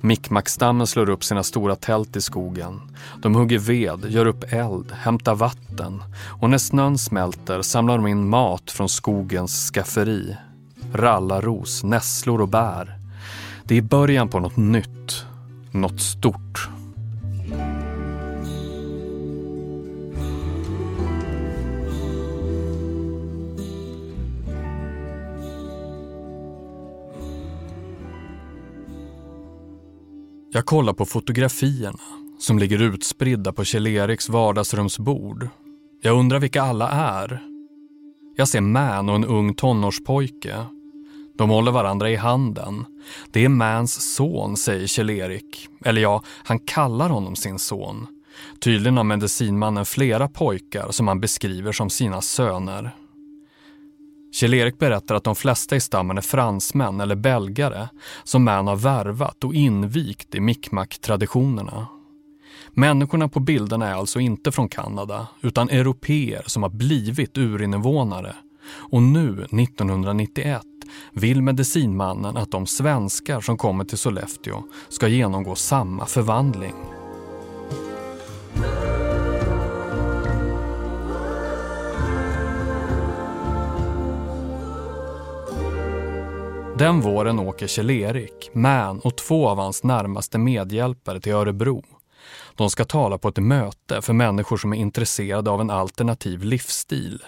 Mickmackstammen 0.00 0.86
slår 0.86 1.10
upp 1.10 1.24
sina 1.24 1.42
stora 1.42 1.76
tält 1.76 2.16
i 2.16 2.20
skogen. 2.20 2.80
De 3.22 3.34
hugger 3.34 3.58
ved, 3.58 4.04
gör 4.08 4.26
upp 4.26 4.52
eld, 4.52 4.92
hämtar 4.92 5.34
vatten 5.34 6.02
och 6.40 6.50
när 6.50 6.58
snön 6.58 6.98
smälter 6.98 7.62
samlar 7.62 7.96
de 7.96 8.06
in 8.06 8.28
mat 8.28 8.70
från 8.70 8.88
skogens 8.88 9.70
skafferi. 9.70 10.36
Rallaros, 10.92 11.84
nässlor 11.84 12.40
och 12.40 12.48
bär. 12.48 12.99
Det 13.70 13.76
är 13.76 13.82
början 13.82 14.28
på 14.28 14.40
något 14.40 14.56
nytt, 14.56 15.26
något 15.72 16.00
stort. 16.00 16.68
Jag 30.52 30.64
kollar 30.64 30.92
på 30.92 31.04
fotografierna 31.04 31.98
som 32.38 32.58
ligger 32.58 32.82
utspridda 32.82 33.52
på 33.52 33.62
Kjell-Eriks 33.62 34.30
vardagsrumsbord. 34.30 35.48
Jag 36.02 36.18
undrar 36.18 36.38
vilka 36.38 36.62
alla 36.62 36.88
är. 36.88 37.42
Jag 38.36 38.48
ser 38.48 38.60
Man 38.60 39.08
och 39.08 39.14
en 39.14 39.24
ung 39.24 39.54
tonårspojke. 39.54 40.56
De 41.40 41.50
håller 41.50 41.72
varandra 41.72 42.10
i 42.10 42.16
handen. 42.16 42.84
Det 43.30 43.44
är 43.44 43.48
Mans 43.48 44.14
son, 44.14 44.56
säger 44.56 44.86
Kjell-Erik. 44.86 45.68
Eller 45.84 46.02
ja, 46.02 46.22
han 46.44 46.58
kallar 46.58 47.08
honom 47.08 47.36
sin 47.36 47.58
son. 47.58 48.06
Tydligen 48.60 48.96
har 48.96 49.04
medicinmannen 49.04 49.86
flera 49.86 50.28
pojkar 50.28 50.90
som 50.90 51.08
han 51.08 51.20
beskriver 51.20 51.72
som 51.72 51.90
sina 51.90 52.20
söner. 52.20 52.90
Kjell-Erik 54.32 54.78
berättar 54.78 55.14
att 55.14 55.24
de 55.24 55.36
flesta 55.36 55.76
i 55.76 55.80
stammen 55.80 56.18
är 56.18 56.22
fransmän 56.22 57.00
eller 57.00 57.16
belgare 57.16 57.88
som 58.24 58.44
Man 58.44 58.66
har 58.66 58.76
värvat 58.76 59.44
och 59.44 59.54
invigt 59.54 60.34
i 60.34 60.40
mikmak-traditionerna. 60.40 61.86
Människorna 62.70 63.28
på 63.28 63.40
bilderna 63.40 63.88
är 63.88 63.94
alltså 63.94 64.20
inte 64.20 64.52
från 64.52 64.68
Kanada 64.68 65.26
utan 65.40 65.68
europeer 65.68 66.42
som 66.46 66.62
har 66.62 66.70
blivit 66.70 67.38
urinvånare. 67.38 68.34
Och 68.70 69.02
nu, 69.02 69.44
1991, 69.44 70.62
vill 71.12 71.42
medicinmannen 71.42 72.36
att 72.36 72.50
de 72.50 72.66
svenskar 72.66 73.40
som 73.40 73.56
kommer 73.56 73.84
till 73.84 73.98
Sollefteå 73.98 74.62
ska 74.88 75.08
genomgå 75.08 75.54
samma 75.54 76.06
förvandling. 76.06 76.74
Den 86.80 87.00
våren 87.00 87.38
åker 87.38 87.66
Kjell-Erik, 87.66 88.50
Man 88.52 89.00
och 89.00 89.16
två 89.16 89.48
av 89.48 89.58
hans 89.58 89.82
närmaste 89.84 90.38
medhjälpare 90.38 91.20
till 91.20 91.32
Örebro. 91.32 91.84
De 92.54 92.70
ska 92.70 92.84
tala 92.84 93.18
på 93.18 93.28
ett 93.28 93.38
möte 93.38 94.02
för 94.02 94.12
människor 94.12 94.56
som 94.56 94.72
är 94.72 94.76
intresserade 94.76 95.50
av 95.50 95.60
en 95.60 95.70
alternativ 95.70 96.42
livsstil. 96.42 97.22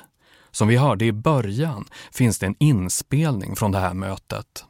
Som 0.52 0.68
vi 0.68 0.76
hörde 0.76 1.04
i 1.04 1.12
början 1.12 1.84
finns 2.12 2.38
det 2.38 2.46
en 2.46 2.56
inspelning 2.58 3.56
från 3.56 3.72
det 3.72 3.78
här 3.78 3.94
mötet. 3.94 4.64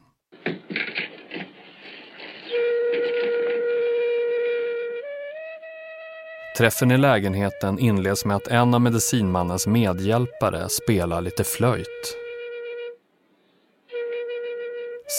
Träffen 6.57 6.91
i 6.91 6.97
lägenheten 6.97 7.79
inleds 7.79 8.25
med 8.25 8.35
att 8.35 8.47
en 8.47 8.73
av 8.73 8.81
medicinmannens 8.81 9.67
medhjälpare 9.67 10.69
spelar 10.69 11.21
lite 11.21 11.43
flöjt. 11.43 12.17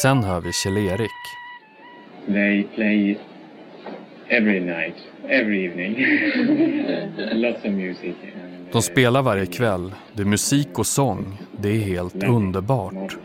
Sen 0.03 0.25
hör 0.25 0.41
vi 0.41 0.53
Kjell-Erik. 0.53 1.11
They 2.27 2.63
play 2.75 3.19
every 4.29 4.61
night, 4.61 4.97
every 5.29 5.67
evening. 5.67 5.97
Lots 7.43 7.65
of 7.65 7.71
music. 7.71 8.15
De 8.75 8.83
spelar 8.83 9.23
varje 9.23 9.47
kväll. 9.47 9.95
Det 10.13 10.23
är 10.23 10.27
musik 10.27 10.79
och 10.79 10.87
sång. 10.87 11.39
Det 11.59 11.69
är 11.69 11.79
helt 11.79 12.25
underbart. 12.25 13.17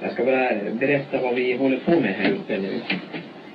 Jag 0.00 0.12
ska 0.12 0.24
bara 0.24 0.50
berätta 0.80 1.22
vad 1.22 1.34
vi 1.34 1.56
håller 1.56 1.76
på 1.76 1.90
med 1.90 2.14
här 2.14 2.32
uppe 2.32 2.58
nu. 2.58 2.80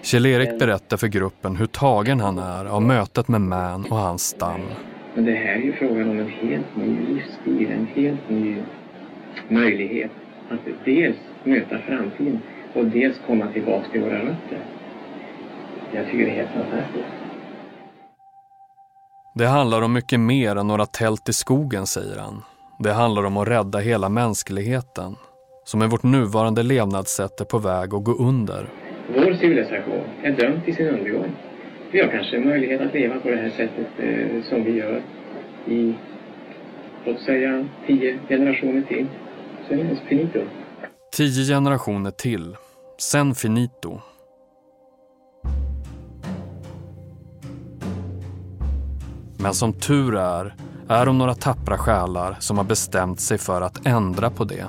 Kjell-Erik 0.02 0.60
berättar 0.60 0.98
för 0.98 1.08
gruppen 1.08 1.56
hur 1.56 1.66
tagen 1.66 2.20
han 2.20 2.40
är 2.40 2.66
av 2.66 2.82
mötet 2.82 3.28
med 3.28 3.42
Man 3.42 3.86
och 3.86 3.98
hans 3.98 4.22
stam. 4.22 4.62
Men 5.14 5.25
det 5.25 5.32
här 5.32 5.56
är 5.56 5.62
ju 5.62 5.74
frågan 5.74 6.10
om 6.10 6.20
en 6.20 6.30
helt 6.30 6.75
ny 6.75 6.98
livsstil, 7.14 7.72
en 7.72 7.88
helt 7.96 8.30
ny 8.30 8.56
möjlighet 9.48 10.12
att 10.50 10.86
dels 10.86 11.18
möta 11.44 11.78
framtiden 11.78 12.42
och 12.74 12.86
dels 12.86 13.16
komma 13.28 13.48
tillbaka 13.54 13.86
till 13.92 14.02
våra 14.02 14.20
rötter. 14.20 14.60
Jag 15.94 16.06
tycker 16.06 16.25
det 16.25 16.32
är 16.32 16.36
helt 16.36 16.52
fantastiskt. 16.52 17.25
Det 19.38 19.46
handlar 19.46 19.82
om 19.82 19.94
mycket 19.94 20.20
mer 20.20 20.56
än 20.56 20.68
några 20.68 20.86
tält 20.86 21.30
i 21.30 21.34
skogen, 21.34 21.88
säger 21.88 22.18
han. 22.18 22.44
Det 22.80 22.94
handlar 22.94 23.24
om 23.24 23.38
att 23.38 23.48
rädda 23.48 23.80
hela 23.80 24.10
mänskligheten, 24.10 25.15
som 25.65 25.80
med 25.80 25.89
vårt 25.89 26.04
nuvarande 26.04 26.63
levnadssätt 26.63 27.42
är 27.42 27.46
på 27.46 27.58
väg 27.58 27.94
att 27.94 28.04
gå 28.04 28.13
under. 28.13 28.70
Vår 29.15 29.34
civilisation 29.34 30.04
är 30.24 30.32
dömd 30.32 30.65
till 30.65 30.75
sin 30.75 30.88
undergång. 30.88 31.32
Vi 31.92 32.01
har 32.01 32.08
kanske 32.08 32.39
möjlighet 32.39 32.82
att 32.82 32.94
leva 32.94 33.20
på 33.20 33.30
det 33.30 33.36
här 33.36 33.50
sättet 33.50 33.88
eh, 33.98 34.44
som 34.50 34.63
vi 34.63 34.72
gör 34.72 35.01
i 35.65 35.96
låt 37.06 37.22
säga 37.22 37.65
tio 37.88 38.20
generationer 38.30 38.82
till, 38.82 39.08
så 39.68 39.74
är 39.74 39.77
det 39.77 39.98
finito. 40.08 40.39
Tio 41.12 41.56
generationer 41.56 42.12
till, 42.12 42.56
sen 42.98 43.36
finito. 43.36 44.01
Men 49.46 49.54
som 49.54 49.74
tur 49.74 50.16
är, 50.16 50.56
är 50.88 51.06
de 51.06 51.18
några 51.18 51.36
tappra 51.36 51.78
själar 51.78 52.38
som 52.40 52.58
har 52.58 52.66
bestämt 52.66 53.20
sig 53.20 53.38
för 53.38 53.62
att 53.62 53.86
ändra 53.86 54.30
på 54.30 54.44
det. 54.44 54.66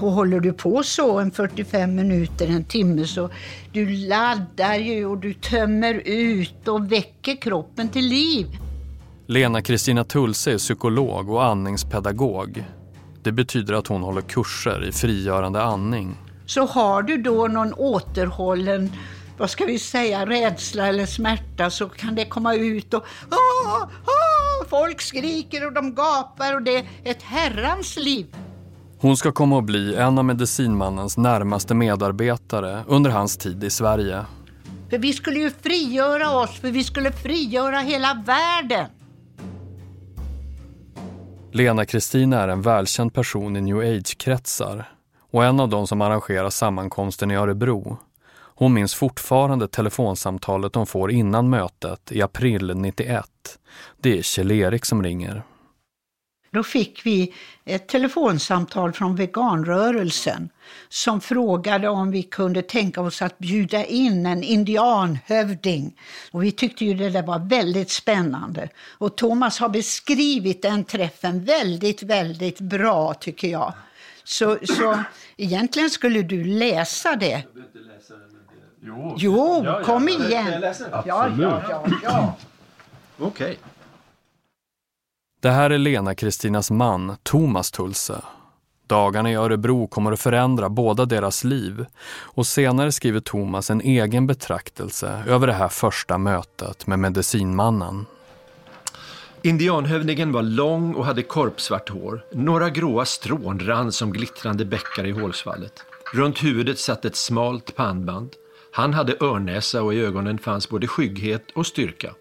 Och 0.00 0.12
håller 0.12 0.40
du 0.40 0.52
på 0.52 0.82
så 0.82 1.18
en 1.18 1.30
45 1.30 1.94
minuter, 1.94 2.48
en 2.48 2.64
timme 2.64 3.06
så 3.06 3.30
du 3.72 3.86
laddar 3.86 4.74
ju 4.74 5.06
och 5.06 5.18
du 5.18 5.34
tömmer 5.34 5.94
ut 6.04 6.68
och 6.68 6.92
väcker 6.92 7.36
kroppen 7.36 7.88
till 7.88 8.08
liv. 8.08 8.61
Lena 9.32 9.62
Kristina 9.62 10.04
Tulse 10.04 10.52
är 10.52 10.58
psykolog 10.58 11.30
och 11.30 11.44
andningspedagog. 11.44 12.64
Det 13.22 13.32
betyder 13.32 13.74
att 13.74 13.86
hon 13.86 14.02
håller 14.02 14.20
kurser 14.20 14.88
i 14.88 14.92
frigörande 14.92 15.62
andning. 15.62 16.16
Så 16.46 16.66
har 16.66 17.02
du 17.02 17.16
då 17.16 17.46
någon 17.46 17.74
återhållen, 17.74 18.92
vad 19.38 19.50
ska 19.50 19.64
vi 19.64 19.78
säga, 19.78 20.26
rädsla 20.26 20.86
eller 20.86 21.06
smärta 21.06 21.70
så 21.70 21.88
kan 21.88 22.14
det 22.14 22.24
komma 22.24 22.54
ut 22.54 22.94
och 22.94 23.04
ah, 23.30 23.82
ah, 24.04 24.64
folk 24.68 25.00
skriker 25.00 25.66
och 25.66 25.72
de 25.72 25.94
gapar 25.94 26.54
och 26.54 26.62
det 26.62 26.76
är 26.76 26.84
ett 27.04 27.22
herrans 27.22 27.96
liv. 27.96 28.26
Hon 28.98 29.16
ska 29.16 29.32
komma 29.32 29.58
att 29.58 29.64
bli 29.64 29.94
en 29.94 30.18
av 30.18 30.24
medicinmannens 30.24 31.16
närmaste 31.16 31.74
medarbetare 31.74 32.84
under 32.88 33.10
hans 33.10 33.36
tid 33.36 33.64
i 33.64 33.70
Sverige. 33.70 34.24
För 34.90 34.98
vi 34.98 35.12
skulle 35.12 35.38
ju 35.38 35.50
frigöra 35.50 36.30
oss, 36.30 36.60
för 36.60 36.70
vi 36.70 36.84
skulle 36.84 37.12
frigöra 37.12 37.78
hela 37.78 38.22
världen. 38.26 38.86
Lena 41.54 41.84
Kristina 41.84 42.40
är 42.40 42.48
en 42.48 42.62
välkänd 42.62 43.14
person 43.14 43.56
i 43.56 43.60
new 43.60 43.78
age-kretsar 43.78 44.84
och 45.30 45.44
en 45.44 45.60
av 45.60 45.68
de 45.68 45.86
som 45.86 46.00
arrangerar 46.00 46.50
sammankomsten 46.50 47.30
i 47.30 47.34
Örebro. 47.34 47.98
Hon 48.54 48.74
minns 48.74 48.94
fortfarande 48.94 49.68
telefonsamtalet 49.68 50.74
hon 50.74 50.86
får 50.86 51.10
innan 51.10 51.50
mötet 51.50 52.12
i 52.12 52.22
april 52.22 52.76
91. 52.76 53.26
Det 54.00 54.18
är 54.18 54.22
Kjell-Erik 54.22 54.84
som 54.84 55.02
ringer. 55.02 55.42
Då 56.52 56.62
fick 56.62 57.06
vi 57.06 57.34
ett 57.64 57.86
telefonsamtal 57.86 58.92
från 58.92 59.16
veganrörelsen 59.16 60.48
som 60.88 61.20
frågade 61.20 61.88
om 61.88 62.10
vi 62.10 62.22
kunde 62.22 62.62
tänka 62.62 63.00
oss 63.00 63.22
att 63.22 63.38
bjuda 63.38 63.84
in 63.84 64.26
en 64.26 64.42
indianhövding. 64.42 65.98
Och 66.30 66.42
vi 66.42 66.52
tyckte 66.52 66.84
ju 66.84 66.94
det 66.94 67.10
där 67.10 67.22
var 67.22 67.38
väldigt 67.38 67.90
spännande. 67.90 68.68
Och 68.98 69.16
Thomas 69.16 69.58
har 69.58 69.68
beskrivit 69.68 70.62
den 70.62 70.84
träffen 70.84 71.44
väldigt, 71.44 72.02
väldigt 72.02 72.60
bra 72.60 73.14
tycker 73.14 73.48
jag. 73.48 73.72
Så, 74.24 74.58
så 74.64 74.98
egentligen 75.36 75.90
skulle 75.90 76.22
du 76.22 76.44
läsa 76.44 77.16
det. 77.16 77.42
Jo, 78.80 79.14
Jo, 79.18 79.62
Ja, 79.64 79.78
ja, 79.78 79.84
kom 79.84 80.08
igen. 80.08 80.62
Ja, 80.62 80.74
ja, 81.06 81.62
ja, 81.68 81.86
ja. 82.02 82.36
Okej. 83.18 83.58
Det 85.42 85.50
här 85.50 85.70
är 85.70 85.78
Lena 85.78 86.14
Kristinas 86.14 86.70
man, 86.70 87.16
Thomas 87.22 87.70
Tulse. 87.70 88.14
Dagarna 88.86 89.30
i 89.30 89.34
Örebro 89.34 89.86
kommer 89.86 90.12
att 90.12 90.20
förändra 90.20 90.68
båda 90.68 91.04
deras 91.04 91.44
liv 91.44 91.86
och 92.20 92.46
senare 92.46 92.92
skriver 92.92 93.20
Thomas 93.20 93.70
en 93.70 93.80
egen 93.80 94.26
betraktelse 94.26 95.24
över 95.28 95.46
det 95.46 95.52
här 95.52 95.68
första 95.68 96.18
mötet 96.18 96.86
med 96.86 96.98
medicinmannen. 96.98 98.06
Indianhövdingen 99.42 100.32
var 100.32 100.42
lång 100.42 100.94
och 100.94 101.06
hade 101.06 101.22
korpsvart 101.22 101.88
hår. 101.88 102.24
Några 102.32 102.70
gråa 102.70 103.04
strån 103.04 103.60
rann 103.60 103.92
som 103.92 104.12
glittrande 104.12 104.64
bäckar 104.64 105.06
i 105.06 105.10
hålsvallet. 105.10 105.84
Runt 106.14 106.44
huvudet 106.44 106.78
satt 106.78 107.04
ett 107.04 107.16
smalt 107.16 107.76
pannband. 107.76 108.30
Han 108.72 108.94
hade 108.94 109.16
örnnäsa 109.20 109.82
och 109.82 109.94
i 109.94 110.00
ögonen 110.00 110.38
fanns 110.38 110.68
både 110.68 110.86
skygghet 110.86 111.50
och 111.54 111.66
styrka. 111.66 112.14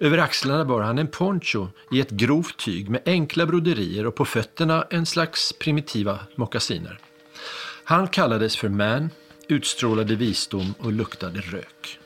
Över 0.00 0.18
axlarna 0.18 0.64
bar 0.64 0.80
han 0.80 0.98
en 0.98 1.06
poncho 1.06 1.68
i 1.90 2.00
ett 2.00 2.10
grovt 2.10 2.56
tyg 2.56 2.90
med 2.90 3.02
enkla 3.06 3.46
broderier 3.46 4.06
och 4.06 4.14
på 4.14 4.24
fötterna 4.24 4.86
en 4.90 5.06
slags 5.06 5.52
primitiva 5.52 6.18
mockasiner. 6.34 6.98
Han 7.84 8.08
kallades 8.08 8.56
för 8.56 8.68
man, 8.68 9.10
utstrålade 9.48 10.14
visdom 10.14 10.74
och 10.78 10.92
luktade 10.92 11.40
rök. 11.40 11.98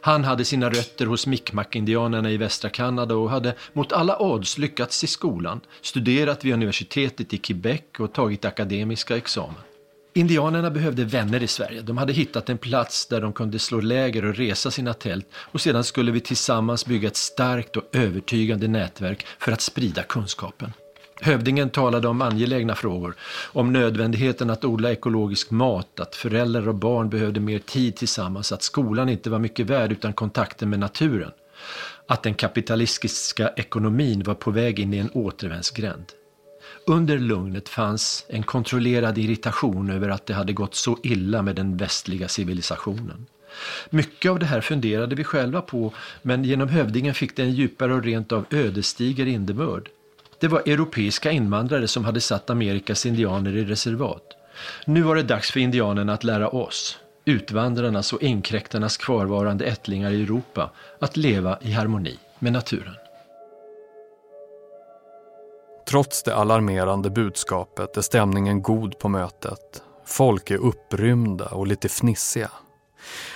Han 0.00 0.24
hade 0.24 0.44
sina 0.44 0.70
rötter 0.70 1.06
hos 1.06 1.26
Mi'kmaq-indianerna 1.26 2.30
i 2.30 2.36
västra 2.36 2.70
Kanada 2.70 3.14
och 3.14 3.30
hade 3.30 3.54
mot 3.72 3.92
alla 3.92 4.22
odds 4.22 4.58
lyckats 4.58 5.04
i 5.04 5.06
skolan, 5.06 5.60
studerat 5.80 6.44
vid 6.44 6.54
universitetet 6.54 7.34
i 7.34 7.38
Quebec 7.38 7.82
och 7.98 8.12
tagit 8.12 8.44
akademiska 8.44 9.16
examen. 9.16 9.62
Indianerna 10.16 10.70
behövde 10.70 11.04
vänner 11.04 11.42
i 11.42 11.46
Sverige. 11.46 11.82
De 11.82 11.98
hade 11.98 12.12
hittat 12.12 12.48
en 12.48 12.58
plats 12.58 13.06
där 13.06 13.20
de 13.20 13.32
kunde 13.32 13.58
slå 13.58 13.80
läger 13.80 14.24
och 14.24 14.36
resa 14.36 14.70
sina 14.70 14.94
tält 14.94 15.26
och 15.34 15.60
sedan 15.60 15.84
skulle 15.84 16.12
vi 16.12 16.20
tillsammans 16.20 16.86
bygga 16.86 17.08
ett 17.08 17.16
starkt 17.16 17.76
och 17.76 17.82
övertygande 17.92 18.68
nätverk 18.68 19.26
för 19.38 19.52
att 19.52 19.60
sprida 19.60 20.02
kunskapen. 20.02 20.72
Hövdingen 21.20 21.70
talade 21.70 22.08
om 22.08 22.22
angelägna 22.22 22.74
frågor, 22.74 23.14
om 23.52 23.72
nödvändigheten 23.72 24.50
att 24.50 24.64
odla 24.64 24.92
ekologisk 24.92 25.50
mat, 25.50 26.00
att 26.00 26.14
föräldrar 26.14 26.68
och 26.68 26.74
barn 26.74 27.10
behövde 27.10 27.40
mer 27.40 27.58
tid 27.58 27.96
tillsammans, 27.96 28.52
att 28.52 28.62
skolan 28.62 29.08
inte 29.08 29.30
var 29.30 29.38
mycket 29.38 29.66
värd 29.66 29.92
utan 29.92 30.12
kontakten 30.12 30.70
med 30.70 30.78
naturen. 30.78 31.30
Att 32.08 32.22
den 32.22 32.34
kapitalistiska 32.34 33.48
ekonomin 33.56 34.22
var 34.22 34.34
på 34.34 34.50
väg 34.50 34.80
in 34.80 34.94
i 34.94 34.98
en 34.98 35.10
återvändsgränd. 35.10 36.04
Under 36.86 37.18
lugnet 37.18 37.68
fanns 37.68 38.24
en 38.28 38.42
kontrollerad 38.42 39.18
irritation 39.18 39.90
över 39.90 40.08
att 40.08 40.26
det 40.26 40.34
hade 40.34 40.52
gått 40.52 40.74
så 40.74 40.98
illa 41.02 41.42
med 41.42 41.56
den 41.56 41.76
västliga 41.76 42.28
civilisationen. 42.28 43.26
Mycket 43.90 44.30
av 44.30 44.38
det 44.38 44.46
här 44.46 44.60
funderade 44.60 45.14
vi 45.14 45.24
själva 45.24 45.60
på, 45.60 45.92
men 46.22 46.44
genom 46.44 46.68
hövdingen 46.68 47.14
fick 47.14 47.36
det 47.36 47.42
en 47.42 47.52
djupare 47.52 47.94
och 47.94 48.02
rent 48.02 48.32
av 48.32 48.44
ödesdiger 48.50 49.26
innebörd. 49.26 49.88
Det 50.38 50.48
var 50.48 50.60
europeiska 50.60 51.30
invandrare 51.30 51.88
som 51.88 52.04
hade 52.04 52.20
satt 52.20 52.50
Amerikas 52.50 53.06
indianer 53.06 53.56
i 53.56 53.64
reservat. 53.64 54.22
Nu 54.86 55.02
var 55.02 55.16
det 55.16 55.22
dags 55.22 55.50
för 55.50 55.60
indianerna 55.60 56.12
att 56.12 56.24
lära 56.24 56.48
oss, 56.48 56.98
utvandrarnas 57.24 58.12
och 58.12 58.22
inkräktarnas 58.22 58.96
kvarvarande 58.96 59.64
ättlingar 59.64 60.10
i 60.10 60.22
Europa, 60.22 60.70
att 60.98 61.16
leva 61.16 61.58
i 61.62 61.72
harmoni 61.72 62.18
med 62.38 62.52
naturen. 62.52 62.94
Trots 65.94 66.22
det 66.22 66.34
alarmerande 66.34 67.10
budskapet 67.10 67.96
är 67.96 68.00
stämningen 68.00 68.62
god 68.62 68.98
på 68.98 69.08
mötet. 69.08 69.82
Folk 70.06 70.50
är 70.50 70.56
upprymda 70.56 71.48
och 71.48 71.66
lite 71.66 71.88
fnissiga. 71.88 72.50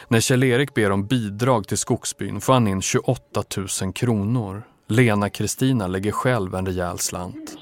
När 0.08 0.20
Kjell-Erik 0.20 0.74
ber 0.74 0.90
om 0.90 1.06
bidrag 1.06 1.68
till 1.68 1.78
skogsbyn 1.78 2.40
får 2.40 2.52
han 2.52 2.68
in 2.68 2.82
28 2.82 3.42
000 3.82 3.92
kronor. 3.92 4.62
Lena 4.88 5.30
Kristina 5.30 5.86
lägger 5.86 6.12
själv 6.12 6.54
en 6.54 6.66
rejäl 6.66 6.98
slant. 6.98 7.58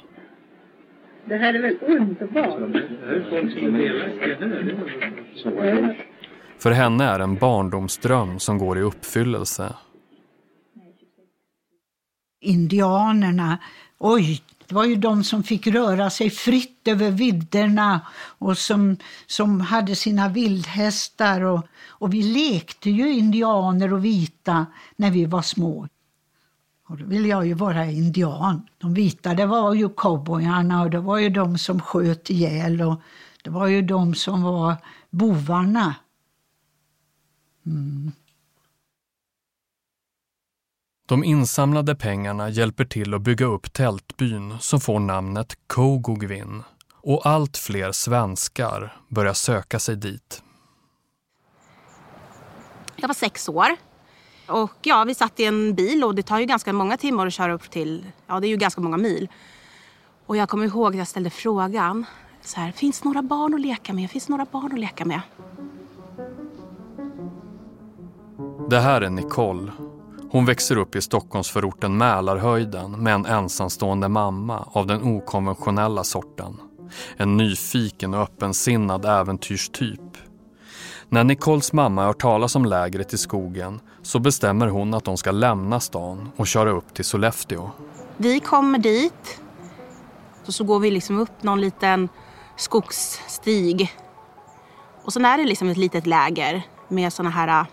Det 1.25 1.37
här 1.37 1.55
är 1.55 1.63
väl 1.63 1.79
underbart? 1.83 2.83
För 6.59 6.71
henne 6.71 7.05
är 7.05 7.21
en 7.21 7.37
barndomsdröm 7.37 8.39
som 8.39 8.59
går 8.59 8.79
i 8.79 8.83
uppfyllelse. 8.83 9.75
Indianerna, 12.41 13.59
oj, 13.99 14.43
det 14.69 14.75
var 14.75 14.85
ju 14.85 14.97
de 14.97 15.25
som 15.25 15.43
fick 15.43 15.67
röra 15.67 16.11
sig 16.11 16.31
fritt 16.31 16.89
över 16.89 17.11
vidderna 17.11 18.01
och 18.39 18.59
som, 18.59 18.97
som 19.27 19.61
hade 19.61 19.97
sina 19.97 20.29
vildhästar. 20.29 21.41
Och, 21.41 21.67
och 21.89 22.15
vi 22.15 22.23
lekte 22.23 22.91
ju 22.91 23.13
indianer 23.13 23.93
och 23.93 24.05
vita 24.05 24.67
när 24.97 25.11
vi 25.11 25.25
var 25.25 25.43
små. 25.43 25.89
Och 26.89 26.99
då 26.99 27.05
ville 27.05 27.29
jag 27.29 27.47
ju 27.47 27.55
vara 27.55 27.87
indian. 27.87 28.63
De 28.79 28.95
vita 28.95 29.35
det 29.35 29.47
var 29.47 29.75
ju 29.75 29.89
cowboyarna 29.89 30.83
och 30.83 30.91
det 30.91 31.01
var 31.01 31.19
ju 31.19 31.31
de 31.31 31.59
som 31.59 31.81
sköt 31.81 32.31
ihjäl 32.31 32.83
och 32.83 33.01
det 33.43 33.51
var 33.51 33.67
ju 33.67 33.83
de 33.83 34.15
som 34.15 34.43
var 34.43 34.77
bovarna. 35.11 35.95
Mm. 37.67 38.13
De 41.09 41.25
insamlade 41.25 41.95
pengarna 41.95 42.49
hjälper 42.49 42.85
till 42.85 43.15
att 43.15 43.23
bygga 43.23 43.47
upp 43.47 43.73
tältbyn 43.73 44.59
som 44.61 44.81
får 44.81 45.01
namnet 45.01 45.59
Kogugvin. 45.67 46.63
Och 47.03 47.27
allt 47.27 47.57
fler 47.57 47.93
svenskar 47.93 48.97
börjar 49.09 49.33
söka 49.33 49.79
sig 49.79 49.97
dit. 49.97 50.43
Jag 52.97 53.09
var 53.09 53.15
sex 53.15 53.49
år. 53.49 53.67
Och 54.49 54.73
ja, 54.83 55.05
vi 55.05 55.15
satt 55.15 55.41
i 55.41 55.45
en 55.45 55.75
bil 55.75 56.05
och 56.05 56.15
det 56.15 56.23
tar 56.23 56.39
ju 56.39 56.45
ganska 56.47 56.73
många 56.73 56.97
timmar 56.97 57.27
att 57.27 57.33
köra 57.33 57.53
upp 57.53 57.71
till, 57.71 58.07
ja 58.27 58.41
det 58.41 58.47
är 58.47 58.51
ju 58.51 58.57
ganska 58.57 58.81
många 58.81 58.97
mil. 58.97 59.29
Och 60.27 60.37
jag 60.37 60.49
kommer 60.49 60.67
ihåg 60.67 60.93
att 60.93 60.99
jag 60.99 61.09
ställde 61.09 61.31
frågan. 61.31 62.07
Så 62.41 62.61
här, 62.61 62.73
finns 62.73 63.05
några 63.05 63.23
barn 63.23 63.55
att 63.55 63.61
leka 63.61 63.93
med? 63.93 64.11
Finns 64.11 64.29
några 64.29 64.47
barn 64.53 64.73
att 64.73 64.79
leka 64.79 65.05
med? 65.05 65.21
Det 68.71 68.81
här 68.81 69.01
är 69.01 69.11
Nicole. 69.11 69.73
Hon 70.37 70.45
växer 70.45 70.77
upp 70.77 70.97
i 70.97 71.03
Stockholmsförorten 71.03 71.97
Mälarhöjden 71.97 72.91
med 72.91 73.15
en 73.15 73.27
ensamstående 73.27 74.09
mamma 74.09 74.69
av 74.73 74.87
den 74.87 75.03
okonventionella 75.03 76.05
sorten. 76.05 76.61
En 77.17 77.37
nyfiken 77.37 78.15
och 78.15 78.21
öppensinnad 78.21 79.05
äventyrstyp. 79.05 80.01
När 81.09 81.25
Nicoles 81.25 81.73
mamma 81.73 82.05
hör 82.05 82.13
talas 82.13 82.57
om 82.57 82.65
lägret 82.65 83.13
i 83.13 83.19
skogen 83.19 83.81
så 84.03 84.19
bestämmer 84.19 84.67
hon 84.67 84.95
att 84.95 85.05
de 85.05 85.17
ska 85.17 85.31
lämna 85.31 85.81
stan 85.81 86.29
och 86.37 86.47
köra 86.47 86.71
upp 86.71 86.95
till 86.95 87.05
Sollefteå. 87.05 87.71
Vi 88.17 88.41
kommer 88.41 88.79
dit. 88.79 89.41
Och 90.47 90.55
så 90.55 90.65
går 90.65 90.81
vi 90.81 90.91
liksom 90.91 91.19
upp 91.19 91.43
någon 91.43 91.61
liten 91.61 92.09
skogsstig. 92.57 93.93
Och 95.05 95.13
sen 95.13 95.25
är 95.25 95.39
det 95.39 95.45
liksom 95.45 95.69
ett 95.69 95.77
litet 95.77 96.07
läger 96.07 96.63
med 96.89 97.13
såna 97.13 97.31
här 97.31 97.67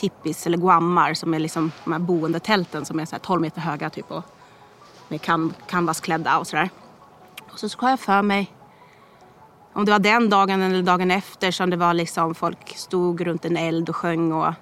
tippis 0.00 0.46
eller 0.46 0.58
guammar 0.58 1.14
som 1.14 1.34
är 1.34 1.38
liksom 1.38 1.72
de 1.84 1.92
här 1.92 1.98
boendetälten 1.98 2.84
som 2.84 3.00
är 3.00 3.04
så 3.04 3.16
12 3.18 3.40
meter 3.40 3.60
höga 3.60 3.90
typ 3.90 4.10
och 4.10 4.24
med 5.08 5.22
can 5.22 5.54
canvasklädda 5.66 6.38
och 6.38 6.46
sådär. 6.46 6.70
Och 7.52 7.58
så 7.58 7.68
ska 7.68 7.90
jag 7.90 8.00
för 8.00 8.22
mig 8.22 8.52
om 9.72 9.84
det 9.84 9.92
var 9.92 9.98
den 9.98 10.30
dagen 10.30 10.62
eller 10.62 10.82
dagen 10.82 11.10
efter 11.10 11.50
som 11.50 11.70
det 11.70 11.76
var 11.76 11.94
liksom 11.94 12.34
folk 12.34 12.76
stod 12.76 13.20
runt 13.20 13.44
en 13.44 13.56
eld 13.56 13.88
och 13.88 13.96
sjöng 13.96 14.32
och 14.32 14.54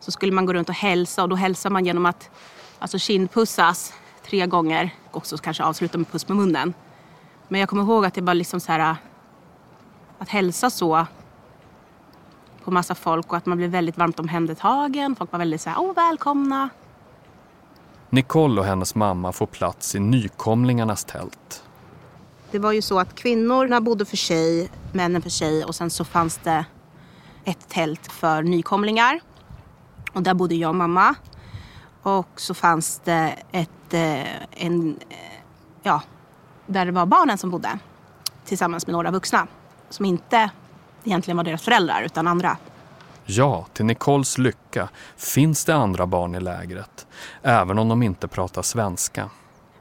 så 0.00 0.10
skulle 0.10 0.32
man 0.32 0.46
gå 0.46 0.52
runt 0.52 0.68
och 0.68 0.74
hälsa 0.74 1.22
och 1.22 1.28
då 1.28 1.36
hälsar 1.36 1.70
man 1.70 1.84
genom 1.86 2.06
att 2.06 2.30
alltså 2.78 2.98
kindpussas 2.98 3.92
tre 4.26 4.46
gånger 4.46 4.90
och 5.10 5.16
också 5.16 5.36
kanske 5.36 5.64
avsluta 5.64 5.98
med 5.98 6.12
puss 6.12 6.28
med 6.28 6.36
munnen. 6.36 6.74
Men 7.48 7.60
jag 7.60 7.68
kommer 7.68 7.82
ihåg 7.82 8.04
att 8.04 8.14
det 8.14 8.20
var 8.20 8.34
liksom 8.34 8.60
så 8.60 8.72
här 8.72 8.96
att 10.18 10.28
hälsa 10.28 10.70
så 10.70 11.06
på 12.64 12.70
massa 12.70 12.94
folk 12.94 13.30
och 13.30 13.36
att 13.36 13.46
man 13.46 13.58
blev 13.58 13.70
väldigt 13.70 13.98
varmt 13.98 14.20
omhändertagen. 14.20 15.16
Folk 15.16 15.32
var 15.32 15.38
väldigt 15.38 15.60
så 15.60 15.70
här, 15.70 15.80
åh 15.80 15.94
välkomna. 15.94 16.68
Nicole 18.10 18.60
och 18.60 18.66
hennes 18.66 18.94
mamma 18.94 19.32
får 19.32 19.46
plats 19.46 19.94
i 19.94 20.00
nykomlingarnas 20.00 21.04
tält. 21.04 21.64
Det 22.50 22.58
var 22.58 22.72
ju 22.72 22.82
så 22.82 22.98
att 22.98 23.14
kvinnorna 23.14 23.80
bodde 23.80 24.04
för 24.04 24.16
sig, 24.16 24.70
männen 24.92 25.22
för 25.22 25.30
sig 25.30 25.64
och 25.64 25.74
sen 25.74 25.90
så 25.90 26.04
fanns 26.04 26.40
det 26.44 26.64
ett 27.44 27.68
tält 27.68 28.12
för 28.12 28.42
nykomlingar. 28.42 29.20
Och 30.12 30.22
där 30.22 30.34
bodde 30.34 30.54
jag 30.54 30.68
och 30.68 30.74
mamma. 30.74 31.14
Och 32.02 32.28
så 32.36 32.54
fanns 32.54 33.00
det 33.04 33.36
ett, 33.52 33.94
eh, 33.94 34.42
en, 34.50 34.96
eh, 35.08 35.16
ja, 35.82 36.02
där 36.66 36.86
det 36.86 36.92
var 36.92 37.06
barnen 37.06 37.38
som 37.38 37.50
bodde 37.50 37.78
tillsammans 38.44 38.86
med 38.86 38.92
några 38.92 39.10
vuxna 39.10 39.46
som 39.90 40.04
inte 40.04 40.50
egentligen 41.04 41.36
var 41.36 41.44
deras 41.44 41.62
föräldrar 41.62 42.02
utan 42.02 42.26
andra. 42.26 42.56
Ja, 43.24 43.66
till 43.72 43.84
Nicoles 43.84 44.38
lycka 44.38 44.88
finns 45.16 45.64
det 45.64 45.74
andra 45.74 46.06
barn 46.06 46.34
i 46.34 46.40
lägret, 46.40 47.06
även 47.42 47.78
om 47.78 47.88
de 47.88 48.02
inte 48.02 48.28
pratar 48.28 48.62
svenska. 48.62 49.30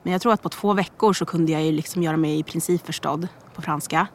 Men 0.03 0.13
jag 0.13 0.21
tror 0.21 0.33
att 0.33 0.41
på 0.41 0.49
två 0.49 0.73
veckor 0.73 1.13
så 1.13 1.25
kunde 1.25 1.51
jag 1.51 1.63
ju 1.63 1.71
liksom 1.71 2.03
göra 2.03 2.17
mig 2.17 2.39
i 2.39 2.43
princip 2.43 2.85
förstådd 2.85 3.27
på 3.55 3.61
franska. 3.61 4.07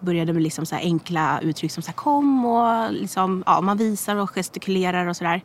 Började 0.00 0.32
med 0.32 0.42
liksom 0.42 0.66
så 0.66 0.76
enkla 0.76 1.40
uttryck 1.40 1.72
som 1.72 1.82
så 1.82 1.92
kom 1.92 2.44
och 2.44 2.92
liksom, 2.92 3.44
ja, 3.46 3.60
man 3.60 3.76
visar 3.76 4.16
och 4.16 4.30
gestikulerar 4.30 5.06
och 5.06 5.16
sådär. 5.16 5.42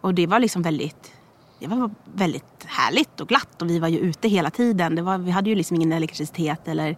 Och 0.00 0.14
det 0.14 0.26
var 0.26 0.38
liksom 0.38 0.62
väldigt, 0.62 1.12
det 1.58 1.66
var 1.66 1.90
väldigt 2.14 2.64
härligt 2.66 3.20
och 3.20 3.28
glatt 3.28 3.62
och 3.62 3.70
vi 3.70 3.78
var 3.78 3.88
ju 3.88 3.98
ute 3.98 4.28
hela 4.28 4.50
tiden. 4.50 4.94
Det 4.94 5.02
var, 5.02 5.18
vi 5.18 5.30
hade 5.30 5.50
ju 5.50 5.56
liksom 5.56 5.76
ingen 5.76 5.92
elektricitet 5.92 6.68
eller 6.68 6.96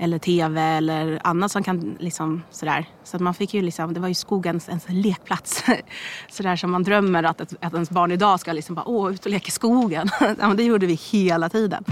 eller 0.00 0.18
tv 0.18 0.60
eller 0.60 1.20
annat 1.24 1.52
som 1.52 1.62
kan 1.62 1.96
liksom 1.98 2.42
sådär. 2.50 2.88
Så 3.04 3.16
att 3.16 3.22
man 3.22 3.34
fick 3.34 3.54
ju 3.54 3.62
liksom, 3.62 3.94
det 3.94 4.00
var 4.00 4.08
ju 4.08 4.14
skogens 4.14 4.68
ens 4.68 4.84
lekplats. 4.88 5.64
sådär 6.30 6.56
som 6.56 6.70
man 6.70 6.82
drömmer 6.82 7.22
att, 7.22 7.40
att 7.40 7.74
ens 7.74 7.90
barn 7.90 8.12
idag 8.12 8.40
ska 8.40 8.52
liksom 8.52 8.74
bara, 8.74 8.88
åh, 8.88 9.12
ut 9.12 9.26
och 9.26 9.30
leka 9.30 9.48
i 9.48 9.50
skogen. 9.50 10.08
ja, 10.20 10.48
men 10.48 10.56
det 10.56 10.62
gjorde 10.62 10.86
vi 10.86 10.94
hela 10.94 11.48
tiden. 11.48 11.84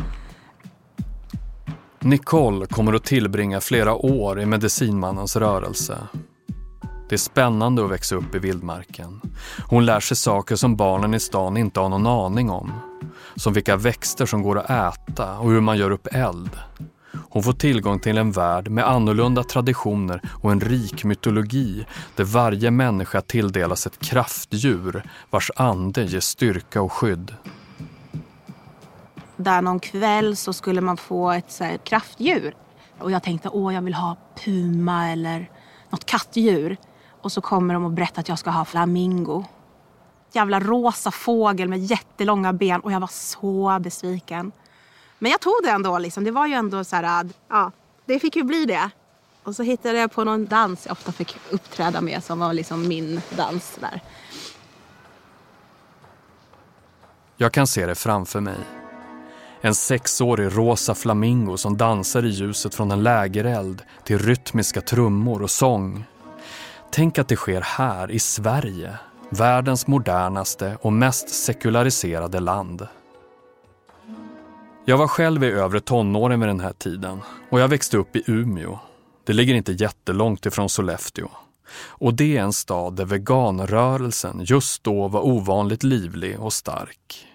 Nicole 2.00 2.66
kommer 2.66 2.92
att 2.92 3.04
tillbringa 3.04 3.60
flera 3.60 3.94
år 3.94 4.40
i 4.40 4.46
medicinmannens 4.46 5.36
rörelse. 5.36 5.98
Det 7.08 7.14
är 7.14 7.18
spännande 7.18 7.84
att 7.84 7.90
växa 7.90 8.16
upp 8.16 8.34
i 8.34 8.38
vildmarken. 8.38 9.20
Hon 9.68 9.86
lär 9.86 10.00
sig 10.00 10.16
saker 10.16 10.56
som 10.56 10.76
barnen 10.76 11.14
i 11.14 11.20
stan 11.20 11.56
inte 11.56 11.80
har 11.80 11.88
någon 11.88 12.06
aning 12.06 12.50
om. 12.50 12.72
Som 13.36 13.52
vilka 13.52 13.76
växter 13.76 14.26
som 14.26 14.42
går 14.42 14.58
att 14.58 14.98
äta 14.98 15.38
och 15.38 15.50
hur 15.50 15.60
man 15.60 15.78
gör 15.78 15.90
upp 15.90 16.08
eld. 16.12 16.50
Hon 17.30 17.42
får 17.42 17.52
tillgång 17.52 17.98
till 18.00 18.18
en 18.18 18.32
värld 18.32 18.68
med 18.68 18.88
annorlunda 18.88 19.44
traditioner 19.44 20.20
och 20.42 20.52
en 20.52 20.60
rik 20.60 21.04
mytologi 21.04 21.86
där 22.16 22.24
varje 22.24 22.70
människa 22.70 23.20
tilldelas 23.20 23.86
ett 23.86 23.98
kraftdjur 23.98 25.02
vars 25.30 25.50
ande 25.56 26.04
ger 26.04 26.20
styrka 26.20 26.82
och 26.82 26.92
skydd. 26.92 27.34
Där 29.36 29.62
någon 29.62 29.80
kväll 29.80 30.36
så 30.36 30.52
skulle 30.52 30.80
man 30.80 30.96
få 30.96 31.30
ett 31.30 31.50
så 31.52 31.64
här, 31.64 31.76
kraftdjur. 31.76 32.54
Och 32.98 33.10
jag 33.10 33.22
tänkte, 33.22 33.48
åh 33.48 33.74
jag 33.74 33.82
vill 33.82 33.94
ha 33.94 34.16
puma 34.44 35.10
eller 35.10 35.50
något 35.90 36.04
kattdjur. 36.04 36.76
Och 37.22 37.32
så 37.32 37.40
kommer 37.40 37.74
de 37.74 37.84
och 37.84 37.90
berättar 37.90 38.20
att 38.20 38.28
jag 38.28 38.38
ska 38.38 38.50
ha 38.50 38.64
flamingo. 38.64 39.44
Jävla 40.32 40.60
rosa 40.60 41.10
fågel 41.10 41.68
med 41.68 41.78
jättelånga 41.78 42.52
ben 42.52 42.80
och 42.80 42.92
jag 42.92 43.00
var 43.00 43.10
så 43.12 43.78
besviken. 43.80 44.52
Men 45.18 45.30
jag 45.30 45.40
tog 45.40 45.60
det 45.62 45.70
ändå. 45.70 45.98
Liksom. 45.98 46.24
Det 46.24 46.30
var 46.30 46.46
ju 46.46 46.54
ändå 46.54 46.84
så 46.84 46.96
här, 46.96 47.28
ja, 47.48 47.72
det 48.06 48.18
fick 48.18 48.36
ju 48.36 48.42
bli 48.42 48.66
det. 48.66 48.90
Och 49.42 49.56
så 49.56 49.62
hittade 49.62 49.98
jag 49.98 50.12
på 50.12 50.24
någon 50.24 50.46
dans 50.46 50.86
jag 50.86 50.92
ofta 50.92 51.12
fick 51.12 51.36
uppträda 51.50 52.00
med 52.00 52.24
som 52.24 52.38
var 52.38 52.52
liksom 52.52 52.88
min 52.88 53.20
dans 53.36 53.78
där. 53.80 54.02
Jag 57.36 57.52
kan 57.52 57.66
se 57.66 57.86
det 57.86 57.94
framför 57.94 58.40
mig. 58.40 58.56
En 59.60 59.74
sexårig 59.74 60.56
rosa 60.56 60.94
flamingo 60.94 61.56
som 61.56 61.76
dansar 61.76 62.24
i 62.24 62.28
ljuset 62.28 62.74
från 62.74 62.90
en 62.90 63.02
lägereld 63.02 63.82
till 64.04 64.18
rytmiska 64.18 64.80
trummor 64.80 65.42
och 65.42 65.50
sång. 65.50 66.04
Tänk 66.90 67.18
att 67.18 67.28
det 67.28 67.36
sker 67.36 67.60
här 67.60 68.10
i 68.10 68.18
Sverige, 68.18 68.98
världens 69.30 69.86
modernaste 69.86 70.78
och 70.82 70.92
mest 70.92 71.28
sekulariserade 71.28 72.40
land. 72.40 72.88
Jag 74.88 74.98
var 74.98 75.08
själv 75.08 75.44
i 75.44 75.46
övre 75.46 75.80
tonåren 75.80 76.40
vid 76.40 76.48
den 76.48 76.60
här 76.60 76.72
tiden 76.72 77.20
och 77.50 77.60
jag 77.60 77.68
växte 77.68 77.96
upp 77.96 78.16
i 78.16 78.22
Umeå. 78.26 78.78
Det 79.24 79.32
ligger 79.32 79.54
inte 79.54 79.72
jättelångt 79.72 80.46
ifrån 80.46 80.68
Sollefteå. 80.68 81.28
Och 81.78 82.14
det 82.14 82.36
är 82.36 82.42
en 82.42 82.52
stad 82.52 82.96
där 82.96 83.04
veganrörelsen 83.04 84.40
just 84.44 84.84
då 84.84 85.08
var 85.08 85.26
ovanligt 85.26 85.82
livlig 85.82 86.40
och 86.40 86.52
stark. 86.52 87.26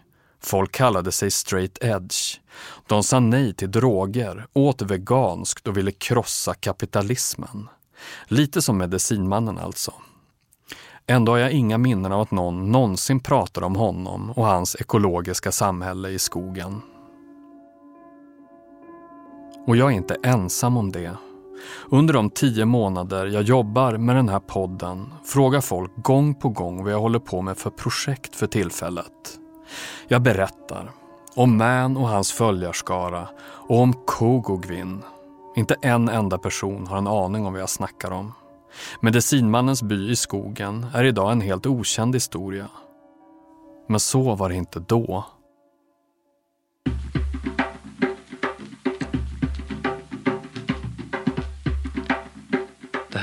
Folk 0.43 0.71
kallade 0.71 1.11
sig 1.11 1.31
straight 1.31 1.77
edge. 1.81 2.39
De 2.87 3.03
sa 3.03 3.19
nej 3.19 3.53
till 3.53 3.71
droger, 3.71 4.47
åt 4.53 4.81
veganskt 4.81 5.67
och 5.67 5.77
ville 5.77 5.91
krossa 5.91 6.53
kapitalismen. 6.53 7.69
Lite 8.27 8.61
som 8.61 8.77
medicinmannen 8.77 9.57
alltså. 9.57 9.93
Ändå 11.07 11.31
har 11.31 11.39
jag 11.39 11.51
inga 11.51 11.77
minnen 11.77 12.11
av 12.11 12.21
att 12.21 12.31
någon 12.31 12.71
någonsin 12.71 13.19
pratar 13.19 13.61
om 13.61 13.75
honom 13.75 14.29
och 14.31 14.45
hans 14.45 14.75
ekologiska 14.79 15.51
samhälle 15.51 16.09
i 16.09 16.19
skogen. 16.19 16.81
Och 19.67 19.77
jag 19.77 19.91
är 19.91 19.95
inte 19.95 20.17
ensam 20.23 20.77
om 20.77 20.91
det. 20.91 21.17
Under 21.89 22.13
de 22.13 22.29
tio 22.29 22.65
månader 22.65 23.25
jag 23.25 23.43
jobbar 23.43 23.97
med 23.97 24.15
den 24.15 24.29
här 24.29 24.39
podden 24.39 25.13
frågar 25.23 25.61
folk 25.61 25.91
gång 25.95 26.35
på 26.35 26.49
gång 26.49 26.83
vad 26.83 26.93
jag 26.93 26.99
håller 26.99 27.19
på 27.19 27.41
med 27.41 27.57
för 27.57 27.69
projekt 27.69 28.35
för 28.35 28.47
tillfället. 28.47 29.39
Jag 30.07 30.21
berättar 30.21 30.91
om 31.35 31.57
Man 31.57 31.97
och 31.97 32.07
hans 32.07 32.31
följarskara 32.31 33.27
och 33.41 33.79
om 33.79 33.93
Kogogvin. 34.05 35.01
Inte 35.55 35.75
en 35.81 36.09
enda 36.09 36.37
person 36.37 36.87
har 36.87 36.97
en 36.97 37.07
aning 37.07 37.45
om 37.45 37.53
vad 37.53 37.61
jag 37.61 37.69
snackar 37.69 38.11
om. 38.11 38.33
Medicinmannens 38.99 39.83
by 39.83 40.11
i 40.11 40.15
skogen 40.15 40.85
är 40.93 41.03
idag 41.03 41.31
en 41.31 41.41
helt 41.41 41.65
okänd 41.65 42.15
historia. 42.15 42.67
Men 43.87 43.99
så 43.99 44.35
var 44.35 44.49
det 44.49 44.55
inte 44.55 44.79
då. 44.79 45.25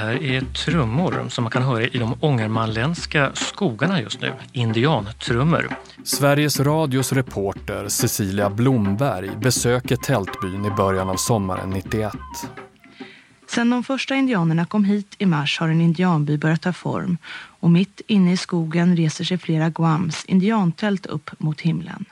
Här 0.01 0.23
är 0.23 0.41
trummor 0.41 1.29
som 1.29 1.45
man 1.45 1.51
kan 1.51 1.63
höra 1.63 1.83
i 1.83 1.99
de 1.99 2.15
ångermanländska 2.21 3.31
skogarna 3.35 4.01
just 4.01 4.21
nu. 4.21 4.33
Indiantrummor. 4.53 5.77
Sveriges 6.05 6.61
Radios 6.61 7.13
reporter 7.13 7.89
Cecilia 7.89 8.51
Blomberg 8.51 9.31
besöker 9.37 9.97
tältbyn 9.97 10.65
i 10.65 10.71
början 10.71 11.09
av 11.09 11.17
sommaren 11.17 11.71
91. 11.71 12.13
Sedan 13.47 13.71
de 13.71 13.85
första 13.85 14.15
indianerna 14.15 14.67
kom 14.67 14.85
hit 14.85 15.15
i 15.19 15.27
mars 15.27 15.61
har 15.61 15.69
en 15.69 15.81
indianby 15.81 16.37
börjat 16.37 16.63
ta 16.63 16.73
form 16.73 17.19
och 17.61 17.71
mitt 17.71 18.01
inne 18.07 18.33
i 18.33 18.37
skogen 18.37 18.97
reser 18.97 19.25
sig 19.25 19.39
flera 19.39 19.71
guams 19.71 20.25
indiantält 20.25 21.07
upp 21.07 21.31
mot 21.39 21.61
himlen. 21.61 22.05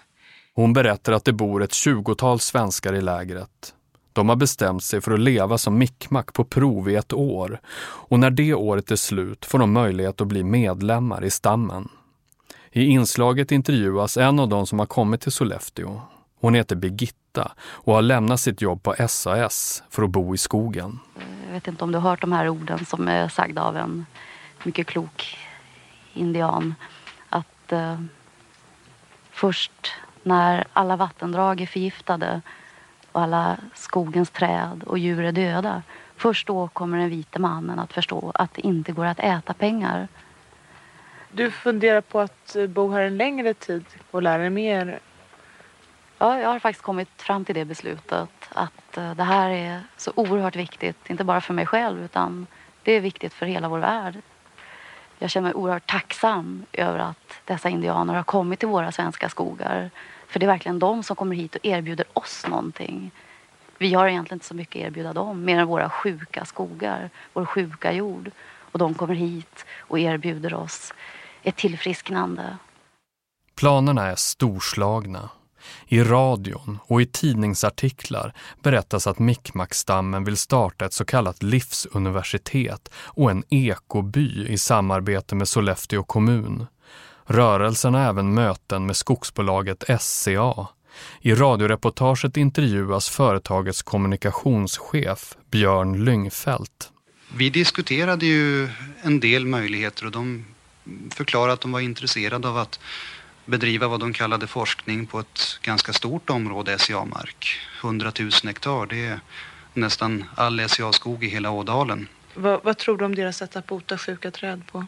Hon 0.55 0.73
berättar 0.73 1.13
att 1.13 1.25
det 1.25 1.33
bor 1.33 1.63
ett 1.63 1.73
tjugotal 1.73 2.41
svenskar 2.41 2.95
i 2.95 3.01
lägret. 3.01 3.75
De 4.13 4.29
har 4.29 4.37
bestämt 4.37 4.85
sig 4.85 5.01
för 5.01 5.13
att 5.13 5.21
leva 5.21 5.59
som 5.59 5.79
mickmack 5.79 6.33
på 6.33 6.45
prov 6.45 6.91
i 6.91 6.95
ett 6.95 7.13
år 7.13 7.61
och 7.81 8.19
när 8.19 8.31
det 8.31 8.55
året 8.55 8.91
är 8.91 8.97
slut 8.97 9.45
får 9.45 9.59
de 9.59 9.73
möjlighet 9.73 10.21
att 10.21 10.27
bli 10.27 10.45
medlemmar 10.45 11.25
i 11.25 11.31
stammen. 11.31 11.89
I 12.73 12.85
inslaget 12.85 13.53
intervjuas 13.53 14.17
en 14.17 14.41
av 14.41 14.49
de 14.49 14.67
som 14.67 14.79
har 14.79 14.87
kommit 14.87 15.21
till 15.21 15.33
Sollefteå. 15.33 16.01
Hon 16.41 16.55
heter 16.55 16.77
Birgitta 16.77 17.53
och 17.61 17.95
har 17.95 18.03
lämnat 18.03 18.41
sitt 18.41 18.63
jobb 18.63 18.83
på 18.83 18.95
SAS 19.09 19.83
för 19.91 20.03
att 20.03 20.11
bo 20.11 20.35
i 20.35 20.39
skogen. 20.39 20.99
Jag 21.47 21.53
vet 21.53 21.69
inte 21.69 21.85
om 21.85 21.93
du 21.93 21.99
har 21.99 22.11
hört 22.11 22.21
de 22.21 22.33
här 22.33 22.49
orden 22.49 22.87
som 22.87 23.09
är 23.09 23.29
sagda 23.29 23.63
av 23.63 23.77
en 23.77 24.07
mycket 24.65 24.87
klok 24.87 25.39
indian. 26.15 26.75
Att 27.29 27.73
eh, 27.73 28.01
först 29.31 29.93
när 30.23 30.67
alla 30.73 30.97
vattendrag 30.97 31.61
är 31.61 31.67
förgiftade 31.67 32.41
och 33.13 33.23
alla 33.23 33.57
skogens 33.75 34.31
träd 34.31 34.83
och 34.87 34.99
djur 34.99 35.25
är 35.25 35.33
döda. 35.33 35.83
Först 36.17 36.47
då 36.47 36.69
kommer 36.69 36.99
den 36.99 37.11
vite 37.11 37.39
mannen 37.39 37.79
att 37.79 37.93
förstå 37.93 38.33
att 38.35 38.55
det 38.55 38.67
inte 38.67 38.93
går 38.93 39.05
att 39.05 39.21
äta 39.21 39.55
pengar. 39.55 40.09
Du 41.33 41.51
funderar 41.51 42.01
på 42.01 42.21
att 42.21 42.57
bo 42.69 42.91
här 42.91 43.03
en 43.03 43.17
längre 43.17 43.55
tid 43.55 43.85
och 44.11 44.23
lära 44.23 44.39
dig 44.39 44.51
mer? 44.51 45.01
Ja, 46.19 46.41
jag 46.41 46.49
har 46.49 46.59
faktiskt 46.59 46.85
kommit 46.85 47.23
fram 47.23 47.45
till 47.45 47.55
det 47.55 47.65
beslutet 47.65 48.49
att 48.49 48.97
eh, 48.97 49.15
det 49.15 49.23
här 49.23 49.51
är 49.51 49.81
så 49.97 50.13
oerhört 50.15 50.57
viktigt, 50.57 51.11
inte 51.11 51.25
bara 51.25 51.41
för 51.41 51.55
mig 51.55 51.67
själv 51.67 52.05
utan 52.05 52.47
det 52.83 52.93
är 52.93 53.01
viktigt 53.01 53.35
för 53.35 53.47
hela 53.47 53.69
vår 53.69 53.79
värld. 53.79 54.19
Jag 55.19 55.31
känner 55.31 55.49
mig 55.49 55.55
oerhört 55.55 55.91
tacksam 55.91 56.67
över 56.73 56.99
att 56.99 57.41
dessa 57.45 57.69
indianer 57.69 58.15
har 58.15 58.23
kommit 58.23 58.59
till 58.59 58.69
våra 58.69 58.93
svenska 58.93 59.29
skogar. 59.29 59.91
För 60.29 60.41
det 60.41 60.47
är 60.47 60.51
verkligen 60.51 60.79
de 60.79 61.03
som 61.03 61.17
kommer 61.17 61.37
hit 61.37 61.55
och 61.55 61.67
erbjuder 61.67 62.07
oss 62.13 62.45
någonting. 62.49 63.11
Vi 63.79 63.95
har 63.95 64.09
egentligen 64.09 64.37
inte 64.37 64.47
så 64.47 64.55
mycket 64.55 64.81
att 64.81 64.87
erbjuda 64.87 65.13
dem, 65.13 65.45
mer 65.45 65.59
än 65.59 65.67
våra 65.67 65.91
sjuka 65.91 66.45
skogar, 66.45 67.11
vår 67.33 67.45
sjuka 67.45 67.93
jord. 67.93 68.31
Och 68.73 68.79
de 68.79 68.95
kommer 68.95 69.15
hit 69.15 69.65
och 69.79 69.99
erbjuder 69.99 70.55
oss 70.55 70.95
ett 71.43 71.57
tillfrisknande. 71.57 72.57
Planerna 73.55 74.07
är 74.07 74.15
storslagna. 74.15 75.31
I 75.87 76.03
radion 76.03 76.79
och 76.83 77.03
i 77.03 77.07
tidningsartiklar 77.07 78.33
berättas 78.63 79.07
att 79.07 79.19
Mikkmackstammen 79.19 80.25
vill 80.25 80.37
starta 80.37 80.85
ett 80.85 80.93
så 80.93 81.05
kallat 81.05 81.43
livsuniversitet 81.43 82.89
och 82.95 83.31
en 83.31 83.45
ekoby 83.51 84.47
i 84.49 84.59
samarbete 84.59 85.35
med 85.35 85.49
Sollefteå 85.49 86.03
kommun. 86.03 86.67
Rörelsen 87.31 87.95
har 87.95 88.09
även 88.09 88.35
möten 88.35 88.87
med 88.87 88.97
skogsbolaget 88.97 89.85
SCA. 90.01 90.67
I 91.21 91.35
radioreportaget 91.35 92.37
intervjuas 92.37 93.09
företagets 93.09 93.83
kommunikationschef 93.83 95.37
Björn 95.51 96.05
Lyngfelt. 96.05 96.93
Vi 97.37 97.51
diskuterade 97.51 98.27
ju 98.27 98.69
en 99.03 99.21
del 99.21 99.47
möjligheter 99.47 100.07
och 100.07 100.13
de 100.13 100.45
förklarade 101.11 101.53
att 101.53 101.61
de 101.61 101.73
var 101.73 101.81
intresserade 101.81 102.49
av 102.49 102.57
att 102.57 102.81
bedriva 103.45 103.89
vad 103.89 104.01
de 104.01 104.13
kallade 104.13 104.47
forskning 104.47 105.07
på 105.07 105.21
ett 105.21 105.59
ganska 105.63 105.93
stort 105.93 106.31
område 106.31 106.79
SCA-mark. 106.79 107.61
100 107.81 108.13
000 108.21 108.31
hektar, 108.45 108.87
det 108.87 109.07
är 109.07 109.21
nästan 109.75 110.25
all 110.35 110.69
SCA-skog 110.69 111.25
i 111.25 111.29
hela 111.29 111.51
Ådalen. 111.51 112.09
Vad, 112.35 112.61
vad 112.65 112.79
tror 112.79 112.99
du 112.99 113.05
om 113.05 113.15
deras 113.15 113.37
sätt 113.37 113.57
att 113.57 113.67
bota 113.67 113.99
sjuka 113.99 114.31
träd 114.31 114.63
på? 114.73 114.87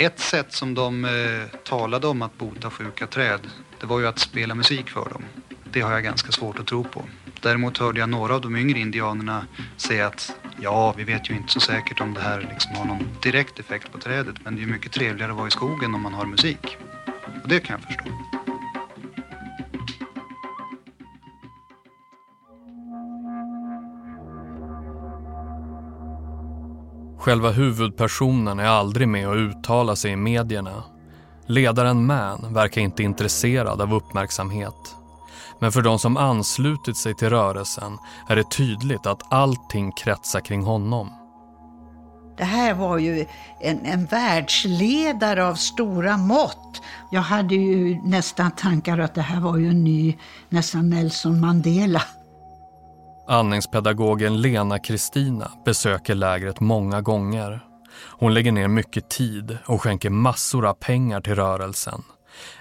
Ett 0.00 0.20
sätt 0.20 0.52
som 0.52 0.74
de 0.74 1.04
eh, 1.04 1.58
talade 1.64 2.06
om 2.06 2.22
att 2.22 2.38
bota 2.38 2.70
sjuka 2.70 3.06
träd, 3.06 3.40
det 3.80 3.86
var 3.86 4.00
ju 4.00 4.06
att 4.06 4.18
spela 4.18 4.54
musik 4.54 4.90
för 4.90 5.10
dem. 5.10 5.22
Det 5.72 5.80
har 5.80 5.92
jag 5.92 6.04
ganska 6.04 6.32
svårt 6.32 6.58
att 6.58 6.66
tro 6.66 6.84
på. 6.84 7.04
Däremot 7.40 7.78
hörde 7.78 8.00
jag 8.00 8.08
några 8.08 8.34
av 8.34 8.40
de 8.40 8.56
yngre 8.56 8.78
indianerna 8.78 9.46
säga 9.76 10.06
att 10.06 10.32
ja, 10.60 10.94
vi 10.96 11.04
vet 11.04 11.30
ju 11.30 11.34
inte 11.34 11.52
så 11.52 11.60
säkert 11.60 12.00
om 12.00 12.14
det 12.14 12.20
här 12.20 12.40
liksom 12.50 12.76
har 12.76 12.84
någon 12.84 13.08
direkt 13.22 13.58
effekt 13.58 13.92
på 13.92 13.98
trädet, 13.98 14.34
men 14.44 14.54
det 14.54 14.62
är 14.62 14.66
ju 14.66 14.72
mycket 14.72 14.92
trevligare 14.92 15.32
att 15.32 15.38
vara 15.38 15.48
i 15.48 15.50
skogen 15.50 15.94
om 15.94 16.02
man 16.02 16.14
har 16.14 16.26
musik. 16.26 16.76
Och 17.42 17.48
det 17.48 17.60
kan 17.60 17.80
jag 17.80 17.86
förstå. 17.86 18.39
Själva 27.20 27.50
huvudpersonen 27.50 28.58
är 28.58 28.66
aldrig 28.66 29.08
med 29.08 29.28
och 29.28 29.36
uttalar 29.36 29.94
sig 29.94 30.12
i 30.12 30.16
medierna. 30.16 30.84
Ledaren 31.46 32.06
Man 32.06 32.54
verkar 32.54 32.80
inte 32.80 33.02
intresserad 33.02 33.80
av 33.80 33.94
uppmärksamhet. 33.94 34.96
Men 35.58 35.72
för 35.72 35.82
de 35.82 35.98
som 35.98 36.16
anslutit 36.16 36.96
sig 36.96 37.14
till 37.14 37.30
rörelsen 37.30 37.98
är 38.28 38.36
det 38.36 38.50
tydligt 38.50 39.06
att 39.06 39.32
allting 39.32 39.92
kretsar 39.92 40.40
kring 40.40 40.62
honom. 40.62 41.12
Det 42.36 42.44
här 42.44 42.74
var 42.74 42.98
ju 42.98 43.26
en, 43.60 43.84
en 43.84 44.06
världsledare 44.06 45.46
av 45.46 45.54
stora 45.54 46.16
mått. 46.16 46.82
Jag 47.10 47.22
hade 47.22 47.54
ju 47.54 48.00
nästan 48.02 48.50
tankar 48.50 48.98
att 48.98 49.14
det 49.14 49.22
här 49.22 49.40
var 49.40 49.56
ju 49.56 49.68
en 49.68 49.84
ny, 49.84 50.16
nästan 50.48 50.90
Nelson 50.90 51.40
Mandela. 51.40 52.02
Andningspedagogen 53.30 54.40
Lena 54.40 54.78
Kristina 54.78 55.50
besöker 55.64 56.14
lägret 56.14 56.60
många 56.60 57.00
gånger. 57.00 57.60
Hon 57.92 58.34
lägger 58.34 58.52
ner 58.52 58.68
mycket 58.68 59.10
tid 59.10 59.58
och 59.66 59.82
skänker 59.82 60.10
massor 60.10 60.66
av 60.66 60.74
pengar 60.74 61.20
till 61.20 61.34
rörelsen. 61.34 62.02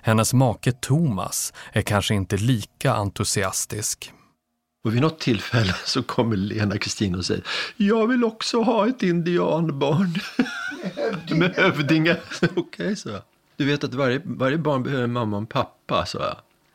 Hennes 0.02 0.34
make 0.34 0.72
Thomas 0.72 1.54
är 1.74 1.82
kanske 1.82 2.14
inte 2.14 2.38
lika 2.38 2.94
entusiastisk. 2.94 4.14
Och 4.84 4.94
vid 4.94 5.02
något 5.02 5.20
tillfälle 5.20 5.74
så 5.86 6.04
kommer 6.04 6.36
Lena 6.36 6.78
Kristina 6.78 7.18
och 7.18 7.26
säger 7.26 7.44
Jag 7.78 8.08
vill 8.08 8.24
också 8.24 8.62
ha 8.62 8.88
ett 8.88 9.04
indianbarn. 9.04 10.14
Med 11.40 11.56
hövdingar. 11.56 12.20
Okej, 12.42 12.64
okay, 12.64 12.96
så 12.96 13.10
jag. 13.10 13.22
Du 13.58 13.66
vet 13.66 13.84
att 13.84 13.94
varje, 13.94 14.22
varje 14.26 14.58
barn 14.58 14.84
behöver 14.84 15.04
en 15.04 15.12
mamma 15.12 15.36
och 15.36 15.42
en 15.42 15.48
pappa, 15.48 16.06
så. 16.06 16.20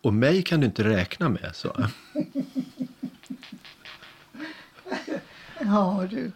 Och 0.03 0.15
mig 0.15 0.43
kan 0.43 0.61
du 0.61 0.67
inte 0.67 0.85
räkna 0.85 1.29
med, 1.29 1.51
sa 1.55 1.77
jag. 1.79 1.91
Ja, 5.65 6.07
du. 6.11 6.33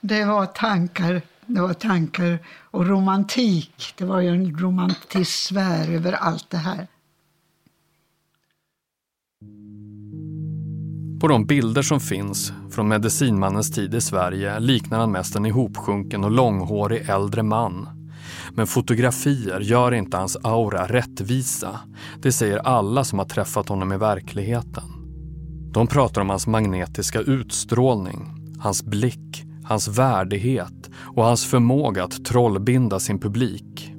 Det 0.00 0.24
var 0.24 0.46
tankar. 0.46 1.22
Det 1.46 1.60
var 1.60 1.74
tankar 1.74 2.38
och 2.70 2.86
romantik. 2.86 3.94
Det 3.98 4.04
var 4.04 4.20
ju 4.20 4.28
en 4.28 4.58
romantisk 4.58 5.30
sfär 5.30 5.90
över 5.90 6.12
allt 6.12 6.50
det 6.50 6.56
här. 6.56 6.86
På 11.20 11.28
de 11.28 11.46
bilder 11.46 11.82
som 11.82 12.00
finns 12.00 12.52
från 12.70 12.88
medicinmannens 12.88 13.70
tid 13.70 13.94
i 13.94 14.00
Sverige 14.00 14.60
liknar 14.60 14.98
han 14.98 15.12
mest 15.12 15.36
en 15.36 15.46
ihopsjunken 15.46 16.24
och 16.24 16.30
långhårig 16.30 17.08
äldre 17.08 17.42
man. 17.42 17.88
Men 18.54 18.66
fotografier 18.66 19.60
gör 19.60 19.94
inte 19.94 20.16
hans 20.16 20.36
aura 20.42 20.86
rättvisa. 20.86 21.80
Det 22.22 22.32
säger 22.32 22.58
alla 22.58 23.04
som 23.04 23.18
har 23.18 23.26
träffat 23.26 23.68
honom 23.68 23.92
i 23.92 23.96
verkligheten. 23.96 24.84
De 25.72 25.86
pratar 25.86 26.20
om 26.20 26.30
hans 26.30 26.46
magnetiska 26.46 27.20
utstrålning, 27.20 28.41
hans 28.62 28.84
blick, 28.84 29.44
hans 29.64 29.88
värdighet 29.88 30.90
och 31.16 31.24
hans 31.24 31.46
förmåga 31.46 32.04
att 32.04 32.24
trollbinda 32.24 33.00
sin 33.00 33.20
publik. 33.20 33.92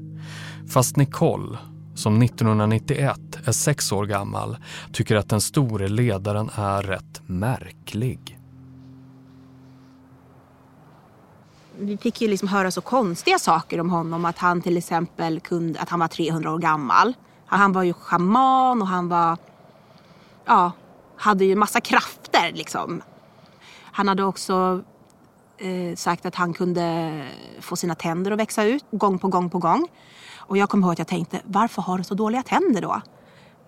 Fast 0.73 0.95
Nicole, 0.95 1.58
som 1.95 2.21
1991 2.21 3.19
är 3.45 3.52
sex 3.52 3.91
år 3.91 4.06
gammal, 4.06 4.58
tycker 4.91 5.15
att 5.15 5.30
den 5.30 5.41
store 5.41 5.88
ledaren 5.88 6.49
är 6.56 6.82
rätt 6.82 7.21
märklig. 7.26 8.39
Vi 11.80 11.97
fick 11.97 12.21
ju 12.21 12.28
liksom 12.28 12.47
höra 12.47 12.71
så 12.71 12.82
konstiga 12.82 13.39
saker 13.39 13.80
om 13.80 13.89
honom. 13.89 14.26
Att 14.26 14.38
han 14.38 14.62
till 14.62 14.78
exempel 14.78 15.39
kunde, 15.39 15.80
att 15.80 15.89
han 15.89 15.99
var 15.99 16.08
300 16.08 16.52
år 16.52 16.60
gammal. 16.60 17.13
Han 17.45 17.71
var 17.71 17.84
ju 17.84 17.93
schaman 17.93 18.82
och 18.82 18.88
han 18.88 19.10
var, 19.10 19.38
ja, 20.45 20.71
hade 21.17 21.45
ju 21.45 21.56
massa 21.56 21.82
krafter 21.82 22.52
liksom. 22.54 23.02
Han 23.93 24.08
hade 24.08 24.23
också 24.23 24.84
eh, 25.58 25.95
sagt 25.95 26.25
att 26.25 26.36
han 26.36 26.53
kunde 26.53 27.13
få 27.60 27.75
sina 27.75 27.95
tänder 27.95 28.32
att 28.32 28.39
växa 28.39 28.63
ut 28.63 28.86
gång 28.91 29.19
på 29.19 29.27
gång 29.27 29.49
på 29.49 29.58
gång. 29.58 29.88
Och 30.38 30.58
jag 30.58 30.69
kommer 30.69 30.88
ihåg 30.88 30.91
att 30.91 30.99
jag 30.99 31.08
tänkte, 31.08 31.41
varför 31.45 31.82
har 31.82 31.97
du 31.97 32.03
så 32.03 32.13
dåliga 32.13 32.43
tänder 32.43 32.82
då? 32.82 33.01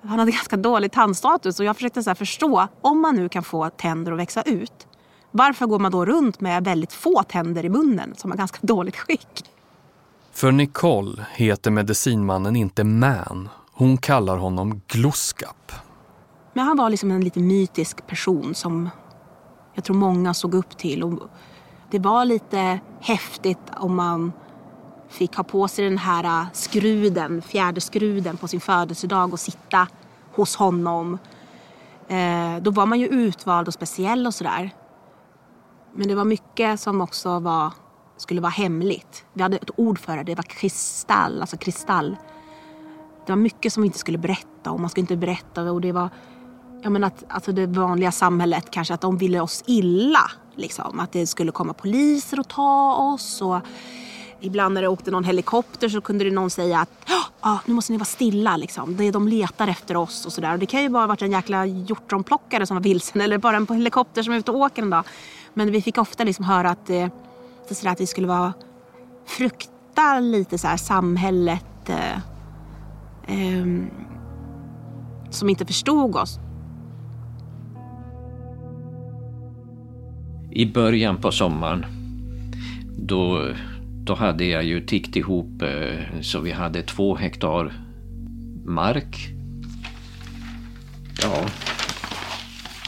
Han 0.01 0.19
hade 0.19 0.31
ganska 0.41 0.57
dålig 0.57 0.91
tandstatus 0.91 1.59
och 1.59 1.65
jag 1.65 1.75
försökte 1.75 2.03
så 2.03 2.15
förstå, 2.15 2.67
om 2.81 3.01
man 3.01 3.15
nu 3.15 3.29
kan 3.29 3.43
få 3.43 3.69
tänder 3.69 4.11
att 4.11 4.19
växa 4.19 4.41
ut, 4.41 4.87
varför 5.31 5.65
går 5.65 5.79
man 5.79 5.91
då 5.91 6.05
runt 6.05 6.41
med 6.41 6.63
väldigt 6.63 6.93
få 6.93 7.23
tänder 7.23 7.65
i 7.65 7.69
munnen 7.69 8.13
som 8.15 8.31
har 8.31 8.37
ganska 8.37 8.59
dåligt 8.67 8.95
skick? 8.95 9.51
För 10.31 10.51
Nicole 10.51 11.25
heter 11.33 11.71
medicinmannen 11.71 12.55
inte 12.55 12.83
Man, 12.83 13.49
hon 13.71 13.97
kallar 13.97 14.37
honom 14.37 14.81
Gloskap. 14.87 15.71
Men 16.53 16.65
han 16.65 16.77
var 16.77 16.89
liksom 16.89 17.11
en 17.11 17.23
lite 17.23 17.39
mytisk 17.39 18.07
person 18.07 18.55
som 18.55 18.89
jag 19.75 19.83
tror 19.83 19.95
många 19.95 20.33
såg 20.33 20.53
upp 20.53 20.77
till. 20.77 21.03
Och 21.03 21.19
det 21.91 21.99
var 21.99 22.25
lite 22.25 22.79
häftigt 23.01 23.71
om 23.77 23.95
man 23.95 24.31
fick 25.09 25.35
ha 25.35 25.43
på 25.43 25.67
sig 25.67 25.85
den 25.85 25.97
här 25.97 26.23
äh, 26.23 26.47
skruden, 26.53 27.41
fjärde 27.41 27.81
skruden 27.81 28.37
på 28.37 28.47
sin 28.47 28.59
födelsedag 28.59 29.33
och 29.33 29.39
sitta 29.39 29.87
hos 30.33 30.55
honom. 30.55 31.17
Eh, 32.07 32.57
då 32.61 32.71
var 32.71 32.85
man 32.85 32.99
ju 32.99 33.07
utvald 33.07 33.67
och 33.67 33.73
speciell 33.73 34.27
och 34.27 34.33
sådär. 34.33 34.69
Men 35.93 36.07
det 36.07 36.15
var 36.15 36.25
mycket 36.25 36.79
som 36.79 37.01
också 37.01 37.39
var, 37.39 37.73
skulle 38.17 38.41
vara 38.41 38.51
hemligt. 38.51 39.25
Vi 39.33 39.41
hade 39.41 39.57
ett 39.57 39.79
ord 39.79 39.99
för 39.99 40.17
det, 40.17 40.23
det 40.23 40.35
var 40.35 40.43
kristall, 40.43 41.41
alltså 41.41 41.57
kristall. 41.57 42.17
Det 43.25 43.31
var 43.31 43.37
mycket 43.37 43.73
som 43.73 43.83
vi 43.83 43.87
inte 43.87 43.99
skulle 43.99 44.17
berätta 44.17 44.71
och 44.71 44.79
man 44.79 44.89
skulle 44.89 45.01
inte 45.01 45.17
berätta 45.17 45.71
och 45.71 45.81
det 45.81 45.91
var 45.91 46.09
ja, 46.85 46.89
men 46.89 47.03
att, 47.03 47.23
alltså 47.27 47.51
det 47.51 47.67
vanliga 47.67 48.11
samhället 48.11 48.71
kanske 48.71 48.93
att 48.93 49.01
de 49.01 49.17
ville 49.17 49.39
oss 49.39 49.63
illa. 49.67 50.31
Liksom. 50.55 50.99
Att 50.99 51.11
det 51.11 51.27
skulle 51.27 51.51
komma 51.51 51.73
poliser 51.73 52.39
och 52.39 52.47
ta 52.47 52.95
oss. 52.95 53.41
Och 53.41 53.59
ibland 54.39 54.73
när 54.73 54.81
det 54.81 54.87
åkte 54.87 55.11
någon 55.11 55.23
helikopter 55.23 55.89
så 55.89 56.01
kunde 56.01 56.25
det 56.25 56.31
någon 56.31 56.49
säga 56.49 56.79
att 56.79 56.89
ah, 57.39 57.57
nu 57.65 57.73
måste 57.73 57.91
ni 57.91 57.97
vara 57.97 58.05
stilla. 58.05 58.57
Liksom. 58.57 58.97
Det, 58.97 59.11
de 59.11 59.27
letar 59.27 59.67
efter 59.67 59.97
oss 59.97 60.25
och 60.25 60.33
sådär. 60.33 60.57
Det 60.57 60.65
kan 60.65 60.81
ju 60.81 60.89
bara 60.89 61.03
ha 61.03 61.07
varit 61.07 61.21
en 61.21 61.31
jäkla 61.31 61.65
hjortronplockare 61.65 62.65
som 62.65 62.75
var 62.75 62.83
vilsen 62.83 63.21
eller 63.21 63.37
bara 63.37 63.57
en 63.57 63.67
helikopter 63.67 64.23
som 64.23 64.33
är 64.33 64.37
ute 64.37 64.51
och 64.51 64.59
åker 64.59 64.81
en 64.81 64.89
dag. 64.89 65.03
Men 65.53 65.71
vi 65.71 65.81
fick 65.81 65.97
ofta 65.97 66.23
liksom 66.23 66.45
höra 66.45 66.69
att, 66.69 66.89
eh, 66.89 67.07
sådär, 67.71 67.91
att 67.91 68.01
vi 68.01 68.07
skulle 68.07 68.27
vara 68.27 68.53
frukta 69.25 70.19
lite 70.19 70.57
så 70.57 70.67
här, 70.67 70.77
samhället 70.77 71.89
eh, 71.89 72.15
eh, 73.27 73.65
som 75.29 75.49
inte 75.49 75.65
förstod 75.65 76.15
oss. 76.15 76.39
I 80.57 80.65
början 80.65 81.21
på 81.21 81.31
sommaren 81.31 81.85
då, 82.97 83.53
då 84.03 84.15
hade 84.15 84.45
jag 84.45 84.63
ju 84.63 84.85
tickt 84.85 85.15
ihop 85.15 85.61
eh, 85.61 86.21
så 86.21 86.39
vi 86.39 86.51
hade 86.51 86.81
två 86.83 87.15
hektar 87.15 87.73
mark. 88.65 89.27
Ja. 91.21 91.45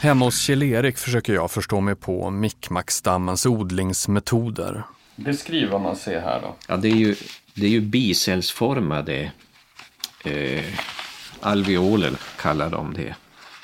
Hemma 0.02 0.24
hos 0.24 0.40
Kjell-Erik 0.40 0.98
försöker 0.98 1.34
jag 1.34 1.50
förstå 1.50 1.80
mig 1.80 1.94
på 1.94 2.30
Mikkmackstammens 2.30 3.46
odlingsmetoder. 3.46 4.82
Beskriv 5.16 5.70
vad 5.70 5.80
man 5.80 5.96
ser 5.96 6.20
här 6.20 6.40
då. 6.42 6.56
Ja, 6.68 6.76
det 6.76 6.88
är 6.88 6.96
ju, 6.96 7.14
det 7.54 7.66
är 7.66 7.70
ju 7.70 7.80
bicellsformade 7.80 9.32
eh, 10.24 10.64
alveoler 11.40 12.12
kallar 12.36 12.70
de 12.70 12.94
det. 12.94 13.14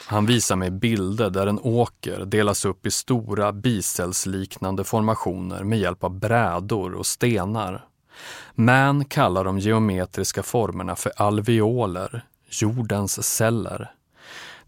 Han 0.07 0.27
visar 0.27 0.57
mig 0.57 0.71
bilder 0.71 1.31
där 1.31 1.47
en 1.47 1.61
åker 1.63 2.25
delas 2.25 2.65
upp 2.65 2.87
i 2.87 2.91
stora 2.91 3.53
bicellsliknande 3.53 4.85
formationer 4.85 5.65
med 5.65 5.79
hjälp 5.79 6.05
av 6.05 6.19
brädor 6.19 6.95
och 6.95 7.07
stenar. 7.07 7.85
Man 8.55 9.05
kallar 9.05 9.45
de 9.45 9.59
geometriska 9.59 10.43
formerna 10.43 10.97
för 10.97 11.13
alveoler, 11.17 12.25
jordens 12.49 13.27
celler. 13.27 13.93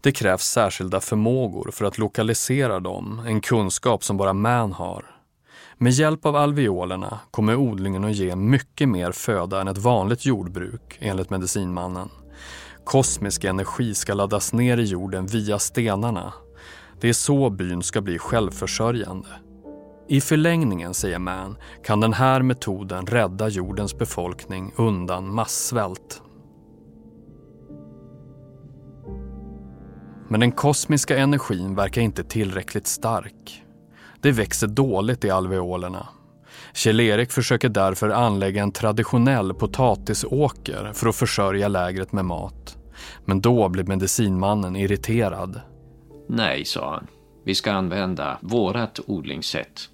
Det 0.01 0.11
krävs 0.11 0.43
särskilda 0.43 0.99
förmågor 0.99 1.71
för 1.71 1.85
att 1.85 1.97
lokalisera 1.97 2.79
dem, 2.79 3.23
en 3.27 3.41
kunskap 3.41 4.03
som 4.03 4.17
bara 4.17 4.33
man 4.33 4.73
har. 4.73 5.05
Med 5.77 5.93
hjälp 5.93 6.25
av 6.25 6.35
alveolerna 6.35 7.19
kommer 7.31 7.55
odlingen 7.55 8.03
att 8.03 8.15
ge 8.15 8.35
mycket 8.35 8.89
mer 8.89 9.11
föda 9.11 9.61
än 9.61 9.67
ett 9.67 9.77
vanligt 9.77 10.25
jordbruk, 10.25 10.97
enligt 10.99 11.29
medicinmannen. 11.29 12.09
Kosmisk 12.87 13.43
energi 13.43 13.95
ska 13.95 14.13
laddas 14.13 14.53
ner 14.53 14.77
i 14.77 14.83
jorden 14.83 15.27
via 15.27 15.59
stenarna. 15.59 16.33
Det 16.99 17.09
är 17.09 17.13
så 17.13 17.49
byn 17.49 17.83
ska 17.83 18.01
bli 18.01 18.19
självförsörjande. 18.19 19.27
I 20.07 20.21
förlängningen, 20.21 20.93
säger 20.93 21.19
Man, 21.19 21.57
kan 21.85 21.99
den 21.99 22.13
här 22.13 22.41
metoden 22.41 23.05
rädda 23.05 23.47
jordens 23.47 23.97
befolkning 23.97 24.73
undan 24.75 25.33
massvält. 25.33 26.21
Men 30.27 30.39
den 30.39 30.51
kosmiska 30.51 31.17
energin 31.17 31.75
verkar 31.75 32.01
inte 32.01 32.23
tillräckligt 32.23 32.87
stark. 32.87 33.63
Det 34.21 34.31
växer 34.31 34.67
dåligt 34.67 35.25
i 35.25 35.29
alveolerna. 35.29 36.07
Kjell-Erik 36.73 37.31
försöker 37.31 37.69
därför 37.69 38.09
anlägga 38.09 38.63
en 38.63 38.71
traditionell 38.71 39.53
potatisåker 39.53 40.91
för 40.93 41.09
att 41.09 41.15
försörja 41.15 41.67
lägret 41.67 42.11
med 42.11 42.25
mat. 42.25 42.66
Men 43.25 43.41
då 43.41 43.69
blev 43.69 43.87
medicinmannen 43.87 44.75
irriterad. 44.75 45.61
Nej, 46.27 46.65
sa 46.65 46.91
han. 46.91 47.07
Vi 47.43 47.55
ska 47.55 47.71
använda 47.71 48.37
vårat 48.41 48.99
odlingssätt. 49.05 49.89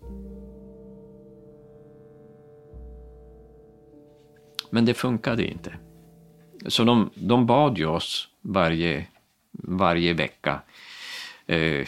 Men 4.69 4.85
det 4.85 4.93
funkade 4.93 5.47
inte. 5.47 5.73
Så 6.67 6.83
de, 6.83 7.09
de 7.15 7.45
bad 7.45 7.77
ju 7.77 7.85
oss 7.85 8.27
varje, 8.41 9.07
varje 9.51 10.13
vecka. 10.13 10.61
Eh, 11.45 11.87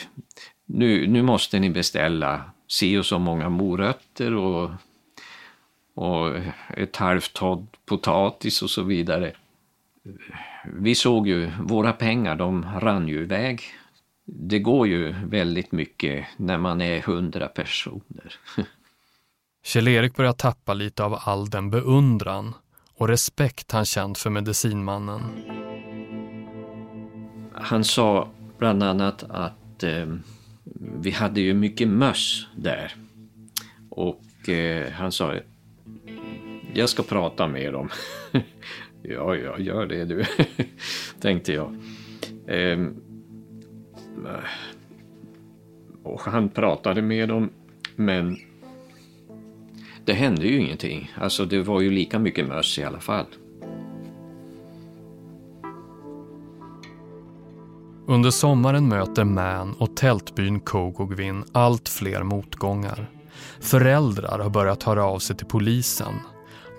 nu, 0.66 1.08
nu 1.08 1.22
måste 1.22 1.60
ni 1.60 1.70
beställa 1.70 2.42
si 2.68 2.98
och 2.98 3.06
så 3.06 3.20
många 3.20 3.50
morötter 3.50 4.34
och, 4.34 4.72
och 5.94 6.38
ett 6.78 6.96
halvt 6.96 7.34
ton 7.34 7.68
potatis 7.86 8.62
och 8.62 8.70
så 8.70 8.84
vidare. 8.84 9.34
Vi 10.74 10.96
såg 10.96 11.28
ju, 11.28 11.52
våra 11.60 11.94
pengar 11.94 12.36
de 12.36 12.66
rann 12.80 13.08
ju 13.08 13.22
iväg. 13.22 13.62
Det 14.26 14.60
går 14.60 14.88
ju 14.88 15.16
väldigt 15.26 15.72
mycket 15.72 16.26
när 16.38 16.58
man 16.58 16.82
är 16.82 17.02
hundra 17.02 17.48
personer. 17.48 18.34
Kjell-Erik 19.66 20.16
börjar 20.16 20.34
tappa 20.34 20.74
lite 20.74 21.04
av 21.04 21.20
all 21.22 21.50
den 21.50 21.70
beundran 21.70 22.54
och 22.98 23.08
respekt 23.08 23.72
han 23.72 23.86
känt 23.86 24.18
för 24.18 24.30
medicinmannen. 24.30 25.22
Han 27.54 27.84
sa 27.84 28.30
bland 28.58 28.84
annat 28.84 29.24
att 29.24 29.84
eh, 29.84 30.16
vi 31.00 31.12
hade 31.12 31.42
ju 31.42 31.54
mycket 31.54 31.88
möss 31.88 32.48
där. 32.56 32.96
Och 33.90 34.50
eh, 34.50 34.92
han 34.92 35.12
sa, 35.12 35.34
jag 36.74 36.90
ska 36.90 37.04
prata 37.04 37.48
med 37.48 37.74
dem. 37.74 37.90
ja, 39.10 39.36
ja, 39.36 39.60
gör 39.60 39.86
det 39.86 40.06
du, 40.06 40.24
tänkte 41.20 41.54
jag. 41.54 41.76
Eh, 42.48 42.88
och 46.04 46.22
han 46.22 46.50
pratade 46.50 47.02
med 47.02 47.30
dem, 47.30 47.50
men 47.96 48.38
det 50.06 50.14
hände 50.14 50.48
ju 50.48 50.60
ingenting. 50.60 51.12
Alltså 51.18 51.46
det 51.46 51.62
var 51.62 51.82
ju 51.82 51.92
lika 51.92 52.20
mycket 52.20 52.48
möss 52.48 52.80
i 52.80 52.84
alla 52.84 53.00
fall. 53.00 53.26
Under 58.08 58.30
sommaren 58.30 58.88
möter 58.88 59.24
Man 59.24 59.74
och 59.74 59.96
tältbyn 59.96 60.60
Kogogvin 60.60 61.44
allt 61.52 61.90
fler 61.90 62.24
motgångar. 62.24 63.10
Föräldrar 63.60 64.40
har 64.40 64.50
börjat 64.50 64.84
höra 64.84 65.06
av 65.06 65.20
sig 65.20 65.38
till 65.38 65.48
polisen. 65.48 66.14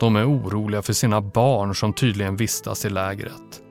De 0.01 0.17
är 0.17 0.31
oroliga 0.31 0.83
för 0.83 0.93
sina 0.93 1.21
barn 1.21 1.75
som 1.75 1.93
tydligen 1.93 2.37
vistas 2.37 2.85
i 2.85 2.91
lägret. 2.91 3.63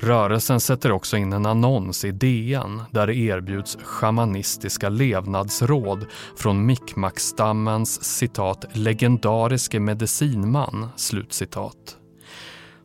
Rörelsen 0.00 0.60
sätter 0.60 0.92
också 0.92 1.16
in 1.16 1.32
en 1.32 1.46
annons 1.46 2.04
i 2.04 2.10
DN 2.10 2.82
där 2.90 3.06
det 3.06 3.14
erbjuds 3.14 3.78
shamanistiska 3.82 4.88
levnadsråd 4.88 6.06
från 6.36 6.66
Mikmakstammens 6.66 8.04
citat 8.04 8.64
legendariske 8.72 9.80
medicinman 9.80 10.88
slutcitat. 10.96 11.96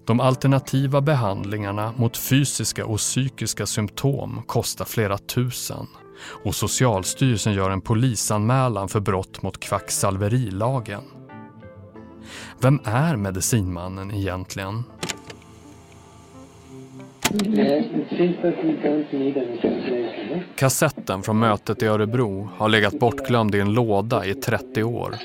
De 0.08 0.20
alternativa 0.20 1.02
behandlingarna 1.02 1.94
mot 1.98 2.18
fysiska 2.18 2.86
och 2.86 2.98
psykiska 2.98 3.66
symptom 3.66 4.42
kostar 4.48 4.86
flera 4.86 5.18
tusen 5.18 5.88
och 6.44 6.56
Socialstyrelsen 6.56 7.54
gör 7.54 7.70
en 7.70 7.82
polisanmälan 7.82 8.90
för 8.90 9.00
brott 9.00 9.42
mot 9.42 9.60
kvacksalverilagen. 9.60 11.02
Vem 12.62 12.80
är 12.86 13.16
medicinmannen 13.16 14.12
egentligen? 14.12 14.84
Kassetten 20.56 21.24
från 21.24 21.40
mötet 21.40 21.84
i 21.84 21.86
Örebro 21.86 22.50
har 22.58 22.70
legat 22.70 23.00
bortglömd 23.00 23.56
i 23.56 23.60
en 23.60 23.74
låda 23.74 24.26
i 24.26 24.34
30 24.34 24.84
år. 24.84 25.16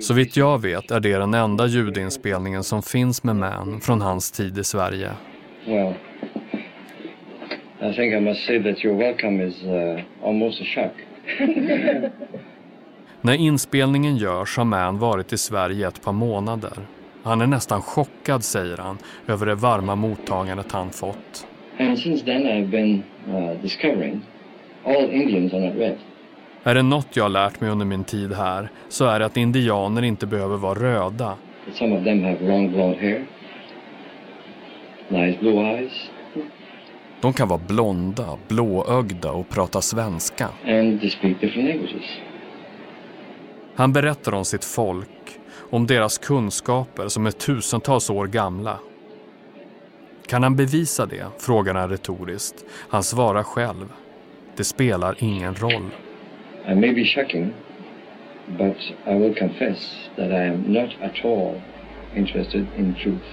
Så 0.00 0.14
vitt 0.14 0.36
jag 0.36 0.62
vet 0.62 0.90
är 0.90 1.00
det 1.00 1.18
den 1.18 1.34
enda 1.34 1.66
ljudinspelningen 1.66 2.64
som 2.64 2.82
finns 2.82 3.24
med 3.24 3.36
Man 3.36 3.80
från 3.80 4.00
hans 4.00 4.30
tid 4.30 4.58
i 4.58 4.64
Sverige. 4.64 5.10
Well, 5.66 5.94
I 7.80 7.94
think 7.94 8.14
I 8.14 8.20
must 8.20 8.46
say 8.46 8.62
that 8.62 8.84
your 8.84 8.96
welcome 8.96 9.48
is 9.48 9.62
uh, 9.62 10.00
almost 10.22 10.60
a 10.60 10.64
shock. 10.64 10.92
När 13.20 13.34
inspelningen 13.34 14.16
görs 14.16 14.56
har 14.56 14.64
Man 14.64 14.98
varit 14.98 15.32
i 15.32 15.38
Sverige 15.38 15.88
ett 15.88 16.02
par 16.02 16.12
månader. 16.12 16.72
Han 17.22 17.40
är 17.40 17.46
nästan 17.46 17.82
chockad, 17.82 18.44
säger 18.44 18.76
han, 18.76 18.98
över 19.26 19.46
det 19.46 19.54
varma 19.54 19.94
mottagandet 19.94 20.72
han 20.72 20.90
fått. 20.90 21.46
And 21.80 21.98
since 21.98 22.24
then 22.24 22.42
I've 22.46 22.70
been 22.70 23.02
uh, 23.28 23.62
discovering 23.62 24.20
all 24.84 25.10
Indians 25.10 25.52
are 25.54 25.60
not 25.60 25.76
red. 25.76 25.96
Är 26.62 26.74
det 26.74 26.82
något 26.82 27.16
jag 27.16 27.24
har 27.24 27.28
lärt 27.28 27.60
mig 27.60 27.70
under 27.70 27.86
min 27.86 28.04
tid 28.04 28.32
här 28.32 28.68
så 28.88 29.04
är 29.04 29.18
det 29.18 29.26
att 29.26 29.36
indianer 29.36 30.02
inte 30.02 30.26
behöver 30.26 30.56
vara 30.56 30.74
röda. 30.78 31.36
Some 31.74 31.98
of 31.98 32.04
them 32.04 32.24
have 32.24 32.36
long 32.48 32.70
blonde 32.72 32.98
hair, 32.98 33.26
nice 35.08 35.38
blue 35.40 35.60
eyes, 35.60 35.92
De 37.20 37.32
kan 37.32 37.48
vara 37.48 37.60
blonda, 37.68 38.38
blåögda 38.48 39.32
och 39.32 39.48
prata 39.48 39.80
svenska. 39.80 40.48
and 40.66 41.00
they 41.00 41.10
speak 41.10 41.40
different 41.40 41.68
languages. 41.68 42.04
Han 43.78 43.92
berättar 43.92 44.34
om 44.34 44.44
sitt 44.44 44.64
folk, 44.64 45.38
om 45.70 45.86
deras 45.86 46.18
kunskaper 46.18 47.08
som 47.08 47.26
är 47.26 47.30
tusentals 47.30 48.10
år 48.10 48.26
gamla. 48.26 48.78
Kan 50.26 50.42
han 50.42 50.56
bevisa 50.56 51.06
det? 51.06 51.26
frågar 51.38 51.74
han 51.74 51.90
retoriskt. 51.90 52.64
Han 52.88 53.02
svarar 53.02 53.42
själv. 53.42 53.92
Det 54.56 54.64
spelar 54.64 55.16
ingen 55.18 55.54
roll. 55.54 55.90
I 56.68 56.74
may 56.74 56.94
be 56.94 57.04
shocking, 57.04 57.52
but 58.46 58.76
I 59.06 59.14
will 59.14 59.34
confess 59.38 60.08
that 60.16 60.30
I 60.30 60.48
am 60.48 60.64
not 60.66 60.90
at 61.02 61.24
all 61.24 61.60
interested 62.16 62.66
in 62.76 62.94
truth. 62.94 63.26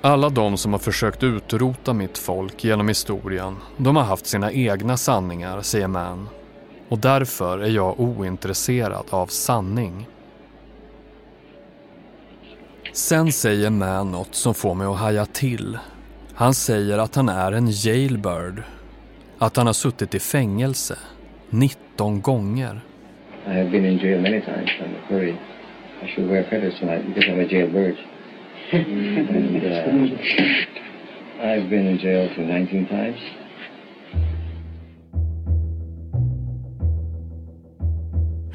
Alla 0.00 0.28
de 0.28 0.56
som 0.56 0.72
har 0.72 0.80
försökt 0.80 1.22
utrota 1.22 1.92
mitt 1.92 2.18
folk 2.18 2.64
genom 2.64 2.88
historien, 2.88 3.56
de 3.76 3.96
har 3.96 4.04
haft 4.04 4.26
sina 4.26 4.52
egna 4.52 4.96
sanningar, 4.96 5.62
säger 5.62 5.88
Mann. 5.88 6.28
Och 6.94 7.00
därför 7.00 7.58
är 7.58 7.70
jag 7.70 8.00
ointresserad 8.00 9.06
av 9.10 9.26
sanning. 9.26 10.06
Sen 12.92 13.32
säger 13.32 13.70
Mann 13.70 14.10
något 14.10 14.34
som 14.34 14.54
får 14.54 14.74
mig 14.74 14.86
att 14.86 14.96
haja 14.96 15.26
till. 15.26 15.78
Han 16.34 16.54
säger 16.54 16.98
att 16.98 17.14
han 17.14 17.28
är 17.28 17.52
en 17.52 17.70
jailbird. 17.70 18.62
Att 19.38 19.56
han 19.56 19.66
har 19.66 19.72
suttit 19.72 20.14
i 20.14 20.18
fängelse 20.20 20.98
19 21.50 22.20
gånger. 22.20 22.80
I 23.46 23.50
have 23.50 23.70
been 23.70 23.84
in 23.84 23.98
jail 23.98 24.20
many 24.20 24.40
times. 24.40 24.70
I'm 24.80 25.14
very. 25.14 25.32
I 26.02 26.06
should 26.14 26.30
wear 26.30 26.42
feathers 26.50 26.78
tonight 26.80 27.06
because 27.06 27.30
I'm 27.30 27.40
a 27.40 27.48
jailbird. 27.50 27.96
and 28.72 29.56
uh, 29.56 29.78
I've 31.46 31.70
been 31.70 31.86
in 31.86 31.98
jail 31.98 32.28
for 32.34 32.42
19 32.42 32.86
times. 32.86 33.43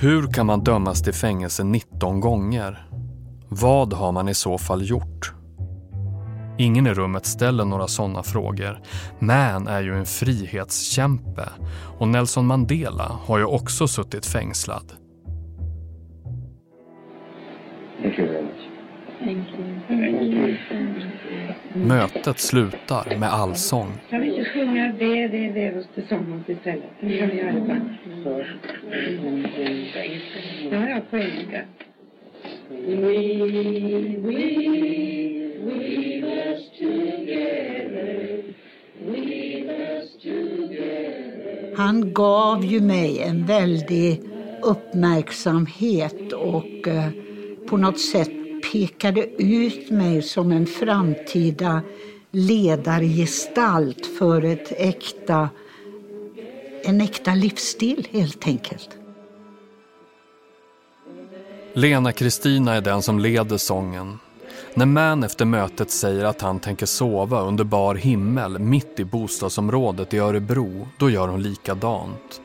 Hur 0.01 0.27
kan 0.27 0.45
man 0.45 0.63
dömas 0.63 1.03
till 1.03 1.13
fängelse 1.13 1.63
19 1.63 2.19
gånger? 2.19 2.85
Vad 3.49 3.93
har 3.93 4.11
man 4.11 4.29
i 4.29 4.33
så 4.33 4.57
fall 4.57 4.89
gjort? 4.89 5.33
Ingen 6.57 6.87
i 6.87 6.93
rummet 6.93 7.25
ställer 7.25 7.65
några 7.65 7.87
sådana 7.87 8.23
frågor. 8.23 8.79
Man 9.19 9.67
är 9.67 9.81
ju 9.81 9.93
en 9.93 10.05
frihetskämpe 10.05 11.49
och 11.99 12.07
Nelson 12.07 12.45
Mandela 12.45 13.19
har 13.25 13.37
ju 13.37 13.45
också 13.45 13.87
suttit 13.87 14.25
fängslad. 14.25 14.93
Thank 18.01 18.19
you 18.19 18.27
very 18.27 18.43
much. 18.43 18.59
Mötet 21.73 22.39
slutar 22.39 23.17
med 23.19 23.33
allsång. 23.33 23.87
Vi 24.69 24.75
sjunga 24.75 24.93
det, 24.99 25.27
det, 25.27 25.49
det 25.49 25.79
oss 25.79 25.87
tillsammans 25.95 26.49
istället? 26.49 26.99
Kan 26.99 27.09
vi 27.09 27.17
göra 27.17 27.51
det 27.51 27.61
bara? 27.61 27.81
Ja, 30.71 30.89
ja, 30.89 31.01
på 31.09 31.17
engelska. 31.17 31.61
We, 32.69 32.95
we, 32.95 34.39
we 35.65 36.21
must 36.21 36.79
together, 36.79 38.43
we 39.05 39.63
must 39.65 40.21
together. 40.21 41.75
Han 41.77 42.13
gav 42.13 42.65
ju 42.65 42.81
mig 42.81 43.19
en 43.19 43.45
väldig 43.45 44.21
uppmärksamhet 44.61 46.33
och 46.33 46.87
eh, 46.87 47.09
på 47.69 47.77
något 47.77 47.99
sätt 47.99 48.31
pekade 48.71 49.25
ut 49.43 49.89
mig 49.89 50.21
som 50.21 50.51
en 50.51 50.65
framtida 50.65 51.81
ledargestalt 52.31 54.05
för 54.05 54.45
ett 54.45 54.71
äkta, 54.77 55.49
en 56.83 57.01
äkta 57.01 57.33
livsstil 57.33 58.07
helt 58.11 58.47
enkelt. 58.47 58.89
Lena 61.73 62.11
Kristina 62.11 62.73
är 62.75 62.81
den 62.81 63.01
som 63.01 63.19
leder 63.19 63.57
sången. 63.57 64.19
När 64.73 64.85
Man 64.85 65.23
efter 65.23 65.45
mötet 65.45 65.91
säger 65.91 66.25
att 66.25 66.41
han 66.41 66.59
tänker 66.59 66.85
sova 66.85 67.41
under 67.41 67.63
bar 67.63 67.95
himmel 67.95 68.59
mitt 68.59 68.99
i 68.99 69.05
bostadsområdet 69.05 70.13
i 70.13 70.17
Örebro, 70.17 70.87
då 70.97 71.09
gör 71.09 71.27
hon 71.27 71.43
likadant. 71.43 72.41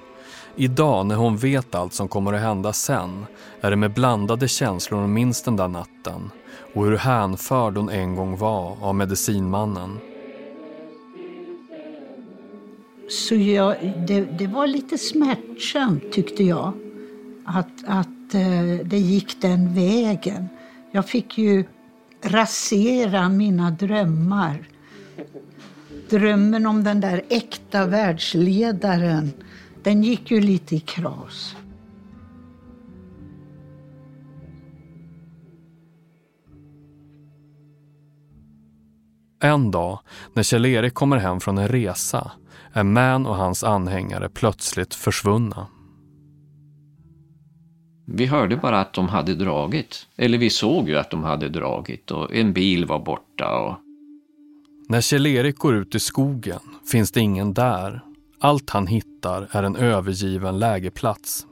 Idag 0.56 1.06
när 1.06 1.14
hon 1.14 1.36
vet 1.36 1.74
allt 1.74 1.94
som 1.94 2.08
kommer 2.08 2.32
att 2.32 2.40
hända 2.40 2.72
sen 2.72 3.26
är 3.60 3.70
det 3.70 3.76
med 3.76 3.94
blandade 3.94 4.48
känslor 4.48 5.00
hon 5.00 5.12
minns 5.12 5.42
den 5.42 5.56
där 5.56 5.68
natten 5.68 6.30
och 6.74 6.84
hur 6.84 6.96
hänförd 6.96 7.76
hon 7.76 7.88
en 7.88 8.16
gång 8.16 8.36
var 8.36 8.76
av 8.80 8.94
medicinmannen. 8.94 9.98
Så 13.08 13.34
jag, 13.34 13.76
det, 14.06 14.20
det 14.20 14.46
var 14.46 14.66
lite 14.66 14.98
smärtsamt 14.98 16.12
tyckte 16.12 16.44
jag. 16.44 16.72
Att, 17.44 17.84
att 17.86 18.34
eh, 18.34 18.84
det 18.84 18.98
gick 18.98 19.40
den 19.40 19.74
vägen. 19.74 20.48
Jag 20.92 21.08
fick 21.08 21.38
ju 21.38 21.64
rasera 22.22 23.28
mina 23.28 23.70
drömmar. 23.70 24.64
Drömmen 26.10 26.66
om 26.66 26.84
den 26.84 27.00
där 27.00 27.22
äkta 27.28 27.86
världsledaren, 27.86 29.32
den 29.82 30.02
gick 30.02 30.30
ju 30.30 30.40
lite 30.40 30.76
i 30.76 30.80
kras. 30.80 31.56
En 39.44 39.70
dag, 39.70 39.98
när 40.34 40.42
Kjell-Erik 40.42 40.94
kommer 40.94 41.16
hem 41.16 41.40
från 41.40 41.58
en 41.58 41.68
resa, 41.68 42.32
är 42.72 42.84
Man 42.84 43.26
och 43.26 43.36
hans 43.36 43.64
anhängare 43.64 44.28
plötsligt 44.28 44.94
försvunna. 44.94 45.66
Vi 48.06 48.26
hörde 48.26 48.56
bara 48.56 48.80
att 48.80 48.92
de 48.92 49.08
hade 49.08 49.34
dragit. 49.34 50.06
Eller 50.16 50.38
vi 50.38 50.50
såg 50.50 50.88
ju 50.88 50.98
att 50.98 51.10
de 51.10 51.22
hade 51.22 51.48
dragit 51.48 52.10
och 52.10 52.34
en 52.34 52.52
bil 52.52 52.86
var 52.86 52.98
borta. 52.98 53.58
Och... 53.58 53.76
När 54.88 55.00
Kjell-Erik 55.00 55.56
går 55.58 55.74
ut 55.74 55.94
i 55.94 56.00
skogen 56.00 56.60
finns 56.90 57.12
det 57.12 57.20
ingen 57.20 57.54
där. 57.54 58.00
Allt 58.40 58.70
han 58.70 58.86
hittar 58.86 59.48
är 59.50 59.62
en 59.62 59.76
övergiven 59.76 60.58
lägerplats. 60.58 61.46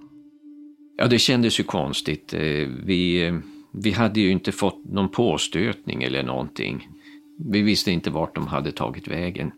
Ja, 0.97 1.07
det 1.07 1.19
kändes 1.19 1.61
ju 1.61 1.65
konstigt. 1.65 2.35
Eh, 2.35 2.41
Vi, 2.85 3.27
eh, 3.27 3.35
vi 3.73 3.91
hade 3.91 4.21
ju 4.21 4.31
inte 4.31 4.53
fått 4.53 4.85
någon 4.85 5.09
påstötning 5.09 6.03
eller 6.03 6.23
någonting. 6.23 6.89
Vi 7.39 7.63
visste 7.63 7.91
inte 7.91 8.11
vart 8.11 8.35
de 8.35 8.47
hade 8.47 8.73
tagit 8.73 9.09
vägen. 9.09 9.53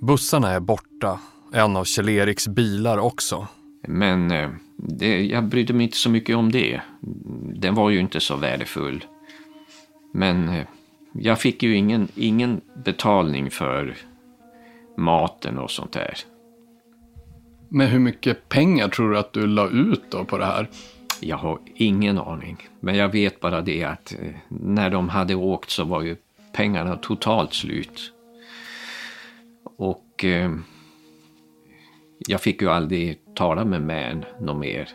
Bussarna 0.00 0.50
är 0.50 0.60
borta, 0.60 1.20
en 1.52 1.76
av 1.76 1.84
Kjell-Eriks 1.84 2.48
bilar 2.48 2.98
också. 2.98 3.46
Men 3.88 4.30
eh, 4.30 4.50
det, 4.76 5.24
jag 5.24 5.44
brydde 5.44 5.72
mig 5.72 5.84
inte 5.84 5.96
så 5.96 6.10
mycket 6.10 6.36
om 6.36 6.52
det. 6.52 6.80
Den 7.54 7.74
var 7.74 7.90
ju 7.90 8.00
inte 8.00 8.20
så 8.20 8.36
värdefull. 8.36 9.04
Men 10.12 10.48
eh, 10.48 10.66
jag 11.12 11.40
fick 11.40 11.62
ju 11.62 11.76
ingen, 11.76 12.08
ingen 12.14 12.60
betalning 12.84 13.50
för 13.50 13.96
maten 14.96 15.58
och 15.58 15.70
sånt 15.70 15.92
där. 15.92 16.14
Men 17.68 17.86
hur 17.86 17.98
mycket 17.98 18.48
pengar 18.48 18.88
tror 18.88 19.10
du 19.10 19.18
att 19.18 19.32
du 19.32 19.46
la 19.46 19.68
ut 19.68 20.02
då 20.10 20.24
på 20.24 20.38
det 20.38 20.44
här? 20.44 20.68
Jag 21.20 21.36
har 21.36 21.58
ingen 21.74 22.18
aning. 22.18 22.68
Men 22.80 22.94
jag 22.96 23.08
vet 23.08 23.40
bara 23.40 23.60
det 23.60 23.84
att 23.84 24.14
eh, 24.20 24.34
när 24.48 24.90
de 24.90 25.08
hade 25.08 25.34
åkt 25.34 25.70
så 25.70 25.84
var 25.84 26.02
ju 26.02 26.16
pengarna 26.52 26.96
totalt 26.96 27.54
slut. 27.54 28.12
Och 29.78 30.24
eh, 30.24 30.50
jag 32.28 32.40
fick 32.40 32.62
ju 32.62 32.70
aldrig 32.70 33.18
tala 33.34 33.64
med 33.64 33.82
Man 33.82 34.24
något 34.40 34.60
mer. 34.60 34.88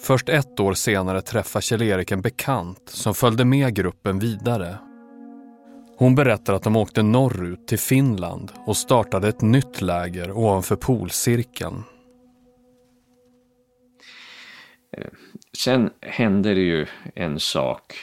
Först 0.00 0.28
ett 0.28 0.60
år 0.60 0.74
senare 0.74 1.22
träffar 1.22 1.60
Kjell-Erik 1.60 2.12
en 2.12 2.22
bekant 2.22 2.82
som 2.88 3.14
följde 3.14 3.44
med 3.44 3.74
gruppen 3.74 4.18
vidare. 4.18 4.78
Hon 5.96 6.14
berättar 6.14 6.54
att 6.54 6.62
de 6.62 6.76
åkte 6.76 7.02
norrut 7.02 7.68
till 7.68 7.78
Finland 7.78 8.52
och 8.66 8.76
startade 8.76 9.28
ett 9.28 9.40
nytt 9.40 9.80
läger 9.80 10.30
ovanför 10.30 10.76
polcirkeln. 10.76 11.84
Sen 15.58 15.90
hände 16.00 16.54
det 16.54 16.60
ju 16.60 16.86
en 17.14 17.40
sak 17.40 17.94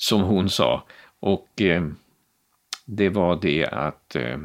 som 0.00 0.20
hon 0.22 0.50
sa 0.50 0.84
och 1.20 1.60
eh, 1.60 1.88
det 2.84 3.08
var 3.08 3.40
det 3.42 3.66
att 3.66 4.16
eh, 4.16 4.38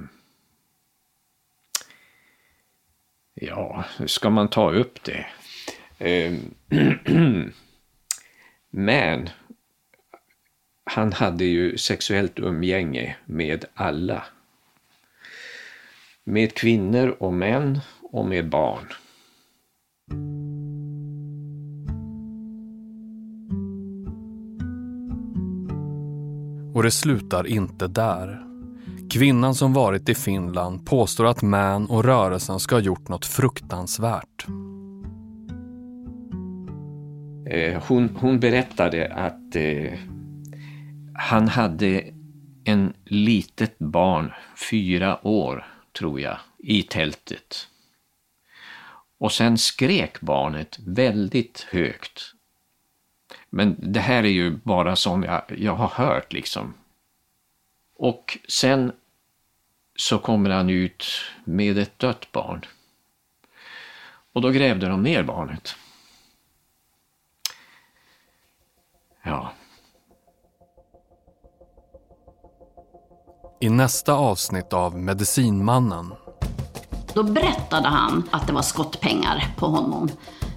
ja, 3.34 3.86
ska 4.06 4.30
man 4.30 4.48
ta 4.48 4.72
upp 4.72 5.04
det? 5.04 5.26
Eh, 5.98 6.34
men 8.70 9.30
han 10.84 11.14
hade 11.14 11.46
ju 11.46 11.78
sexuellt 11.78 12.40
umgänge 12.40 13.16
med 13.26 13.66
alla. 13.74 14.24
Med 16.24 16.54
kvinnor 16.54 17.16
och 17.20 17.34
män 17.34 17.80
och 18.02 18.26
med 18.26 18.50
barn. 18.50 18.88
Och 26.76 26.84
det 26.84 26.92
slutar 26.92 27.48
inte 27.48 27.88
där. 27.88 28.42
Kvinnan 29.10 29.56
som 29.56 29.74
varit 29.74 30.10
i 30.10 30.16
Finland 30.16 30.86
påstår 30.86 31.26
att 31.26 31.42
Man 31.42 31.86
och 31.86 32.04
rörelsen 32.04 32.60
ska 32.60 32.76
ha 32.76 32.82
gjort 32.82 33.08
något 33.08 33.26
fruktansvärt. 33.26 34.46
Eh, 37.50 37.84
hon, 37.88 38.10
hon 38.20 38.40
berättade 38.40 39.14
att 39.14 39.56
eh, 39.56 40.00
han 41.14 41.48
hade 41.48 42.04
en 42.64 42.94
litet 43.06 43.80
barn, 43.80 44.32
fyra 44.70 45.28
år 45.28 45.66
tror 46.00 46.20
jag, 46.20 46.38
i 46.58 46.84
tältet. 46.84 47.68
Och 49.20 49.32
sen 49.32 49.58
skrek 49.58 50.22
barnet 50.22 50.80
väldigt 50.86 51.68
högt. 51.72 52.35
Men 53.56 53.76
det 53.78 54.00
här 54.00 54.24
är 54.24 54.30
ju 54.30 54.52
bara 54.64 54.96
som 54.96 55.24
jag, 55.24 55.42
jag 55.58 55.76
har 55.76 55.88
hört 55.88 56.34
liksom. 56.34 56.74
Och 57.98 58.38
sen 58.48 58.92
så 59.96 60.18
kommer 60.18 60.50
han 60.50 60.70
ut 60.70 61.06
med 61.44 61.78
ett 61.78 62.00
dött 62.00 62.32
barn. 62.32 62.66
Och 64.34 64.42
då 64.42 64.50
grävde 64.50 64.88
de 64.88 65.04
ner 65.04 65.24
barnet. 65.24 65.76
Ja. 69.24 69.52
I 73.60 73.70
nästa 73.70 74.14
avsnitt 74.14 74.74
av 74.74 74.98
Medicinmannen 74.98 76.14
Då 77.14 77.24
berättade 77.24 77.88
han 77.88 78.30
att 78.32 78.48
det 78.48 78.54
var 78.54 78.62
skottpengar 78.62 79.54
på 79.58 79.66
honom. 79.66 80.10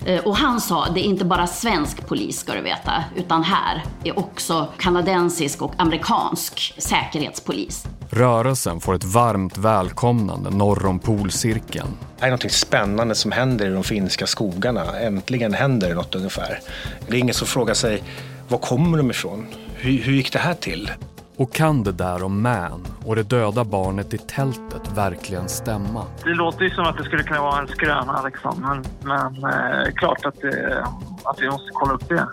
Eh, 0.09 0.20
Och 0.26 0.36
han 0.36 0.61
sa, 0.61 0.86
det 0.94 1.00
är 1.00 1.04
inte 1.04 1.24
bara 1.24 1.46
svensk 1.46 2.06
polis 2.06 2.38
ska 2.38 2.54
du 2.54 2.61
veta, 2.61 3.04
utan 3.16 3.42
här 3.42 3.84
är 4.04 4.18
också 4.18 4.68
kanadensisk 4.78 5.62
och 5.62 5.72
amerikansk 5.76 6.74
säkerhetspolis. 6.78 7.86
Rörelsen 8.11 8.80
får 8.80 8.94
ett 8.94 9.04
varmt 9.04 9.59
välkomnande 9.59 10.50
norr 10.50 10.86
om 10.86 10.98
polcirkeln. 10.98 11.88
Det 12.20 12.26
är 12.26 12.30
något 12.30 12.52
spännande 12.52 13.14
som 13.14 13.32
händer 13.32 13.66
i 13.66 13.70
de 13.70 13.84
finska 13.84 14.26
skogarna. 14.26 14.98
Äntligen 15.00 15.54
händer 15.54 15.88
det 15.88 15.94
något 15.94 16.14
ungefär. 16.14 16.61
Det 17.09 17.16
är 17.16 17.20
ingen 17.20 17.34
som 17.34 17.46
frågar 17.46 17.74
sig, 17.74 18.02
var 18.48 18.59
kommer 18.59 18.98
de 18.98 19.11
ifrån? 19.11 19.46
Hur, 19.74 19.98
hur 20.02 20.12
gick 20.12 20.32
det 20.32 20.38
här 20.38 20.54
till? 20.54 20.90
Och 21.39 21.53
kan 21.53 21.82
det 21.82 21.93
där 21.93 22.22
om 22.24 22.43
Man 22.43 22.86
och 23.05 23.16
det 23.16 23.22
döda 23.22 23.64
barnet 23.64 24.14
i 24.14 24.18
tältet 24.18 24.93
verkligen 24.95 25.49
stämma? 25.49 26.05
Det 26.24 26.34
låter 26.34 26.64
ju 26.64 26.70
som 26.70 26.84
att 26.84 26.99
det 26.99 27.05
skulle 27.05 27.22
kunna 27.22 27.43
vara 27.43 27.61
en 27.61 27.68
skröna 27.68 28.22
liksom. 28.24 28.61
Men, 28.61 28.84
men 29.03 29.53
eh, 29.53 29.93
klart 29.95 30.26
att, 30.26 30.41
det, 30.41 30.86
att 31.24 31.41
vi 31.41 31.51
måste 31.51 31.70
kolla 31.72 31.93
upp 31.93 32.09
det. 32.09 32.28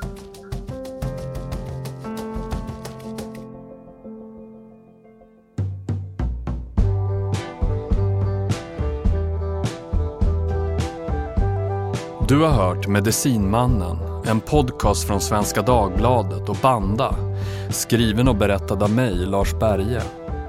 Du 12.28 12.40
har 12.40 12.52
hört 12.52 12.88
Medicinmannen, 12.88 13.98
en 14.28 14.40
podcast 14.40 15.08
från 15.08 15.22
Svenska 15.22 15.62
Dagbladet 15.62 16.50
och 16.50 16.58
Banda. 16.62 17.25
Skriven 17.70 18.28
och 18.28 18.36
berättad 18.36 18.84
av 18.84 18.90
mig, 18.90 19.16
Lars 19.16 19.54
Berge. 19.60 20.02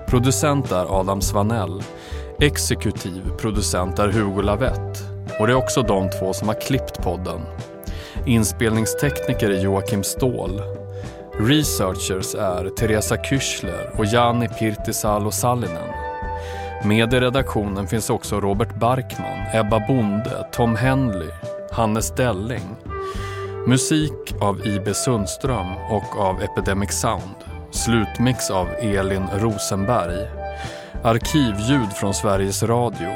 Producent 0.09 0.73
är 0.73 1.01
Adam 1.01 1.21
Svanell. 1.21 1.83
Exekutiv 2.41 3.31
producent 3.39 3.99
är 3.99 4.09
Hugo 4.09 4.43
Lavett. 4.43 5.03
Och 5.41 5.47
det 5.47 5.53
är 5.53 5.57
också 5.57 5.83
de 5.83 6.11
två 6.11 6.33
som 6.33 6.49
har 6.49 6.61
klippt 6.61 7.03
podden. 7.03 7.41
Inspelningstekniker 8.27 9.51
är 9.51 9.63
Joakim 9.63 10.05
Ståhl. 10.05 10.63
Researchers 11.41 12.35
är 12.35 12.69
Teresa 12.69 13.17
Kyschler 13.25 13.91
och 13.99 14.07
Jani 14.07 14.49
Pirtisalo 14.49 15.31
Sallinen. 15.31 15.93
Med 16.85 17.15
i 17.15 17.21
redaktionen 17.21 17.87
finns 17.87 18.11
också 18.11 18.41
Robert 18.41 18.75
Barkman, 18.75 19.39
Ebba 19.55 19.87
Bonde, 19.89 20.47
Tom 20.53 20.77
Henley, 20.77 21.31
Hannes 21.73 22.11
Delling. 22.11 22.77
Musik 23.69 24.35
av 24.41 24.67
I.B. 24.67 24.95
Sundström 24.95 25.77
och 25.91 26.21
av 26.21 26.43
Epidemic 26.43 26.93
Sound. 26.93 27.35
Slutmix 27.71 28.51
av 28.51 28.69
Elin 28.81 29.27
Rosenberg. 29.35 30.29
Arkivljud 31.03 31.93
från 31.93 32.15
Sveriges 32.15 32.63
Radio. 32.63 33.09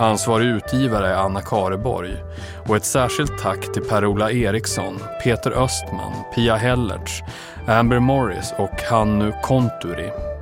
Ansvarig 0.00 0.46
utgivare 0.46 1.08
är 1.08 1.14
Anna 1.14 1.40
Kareborg. 1.40 2.14
Och 2.68 2.76
ett 2.76 2.84
särskilt 2.84 3.38
tack 3.38 3.72
till 3.72 3.82
Per-Ola 3.82 4.30
Eriksson, 4.30 4.98
Peter 5.24 5.50
Östman, 5.50 6.12
Pia 6.34 6.56
Hellertz, 6.56 7.20
Amber 7.66 7.98
Morris 7.98 8.54
och 8.58 8.82
Hannu 8.90 9.32
Konturi. 9.42 10.33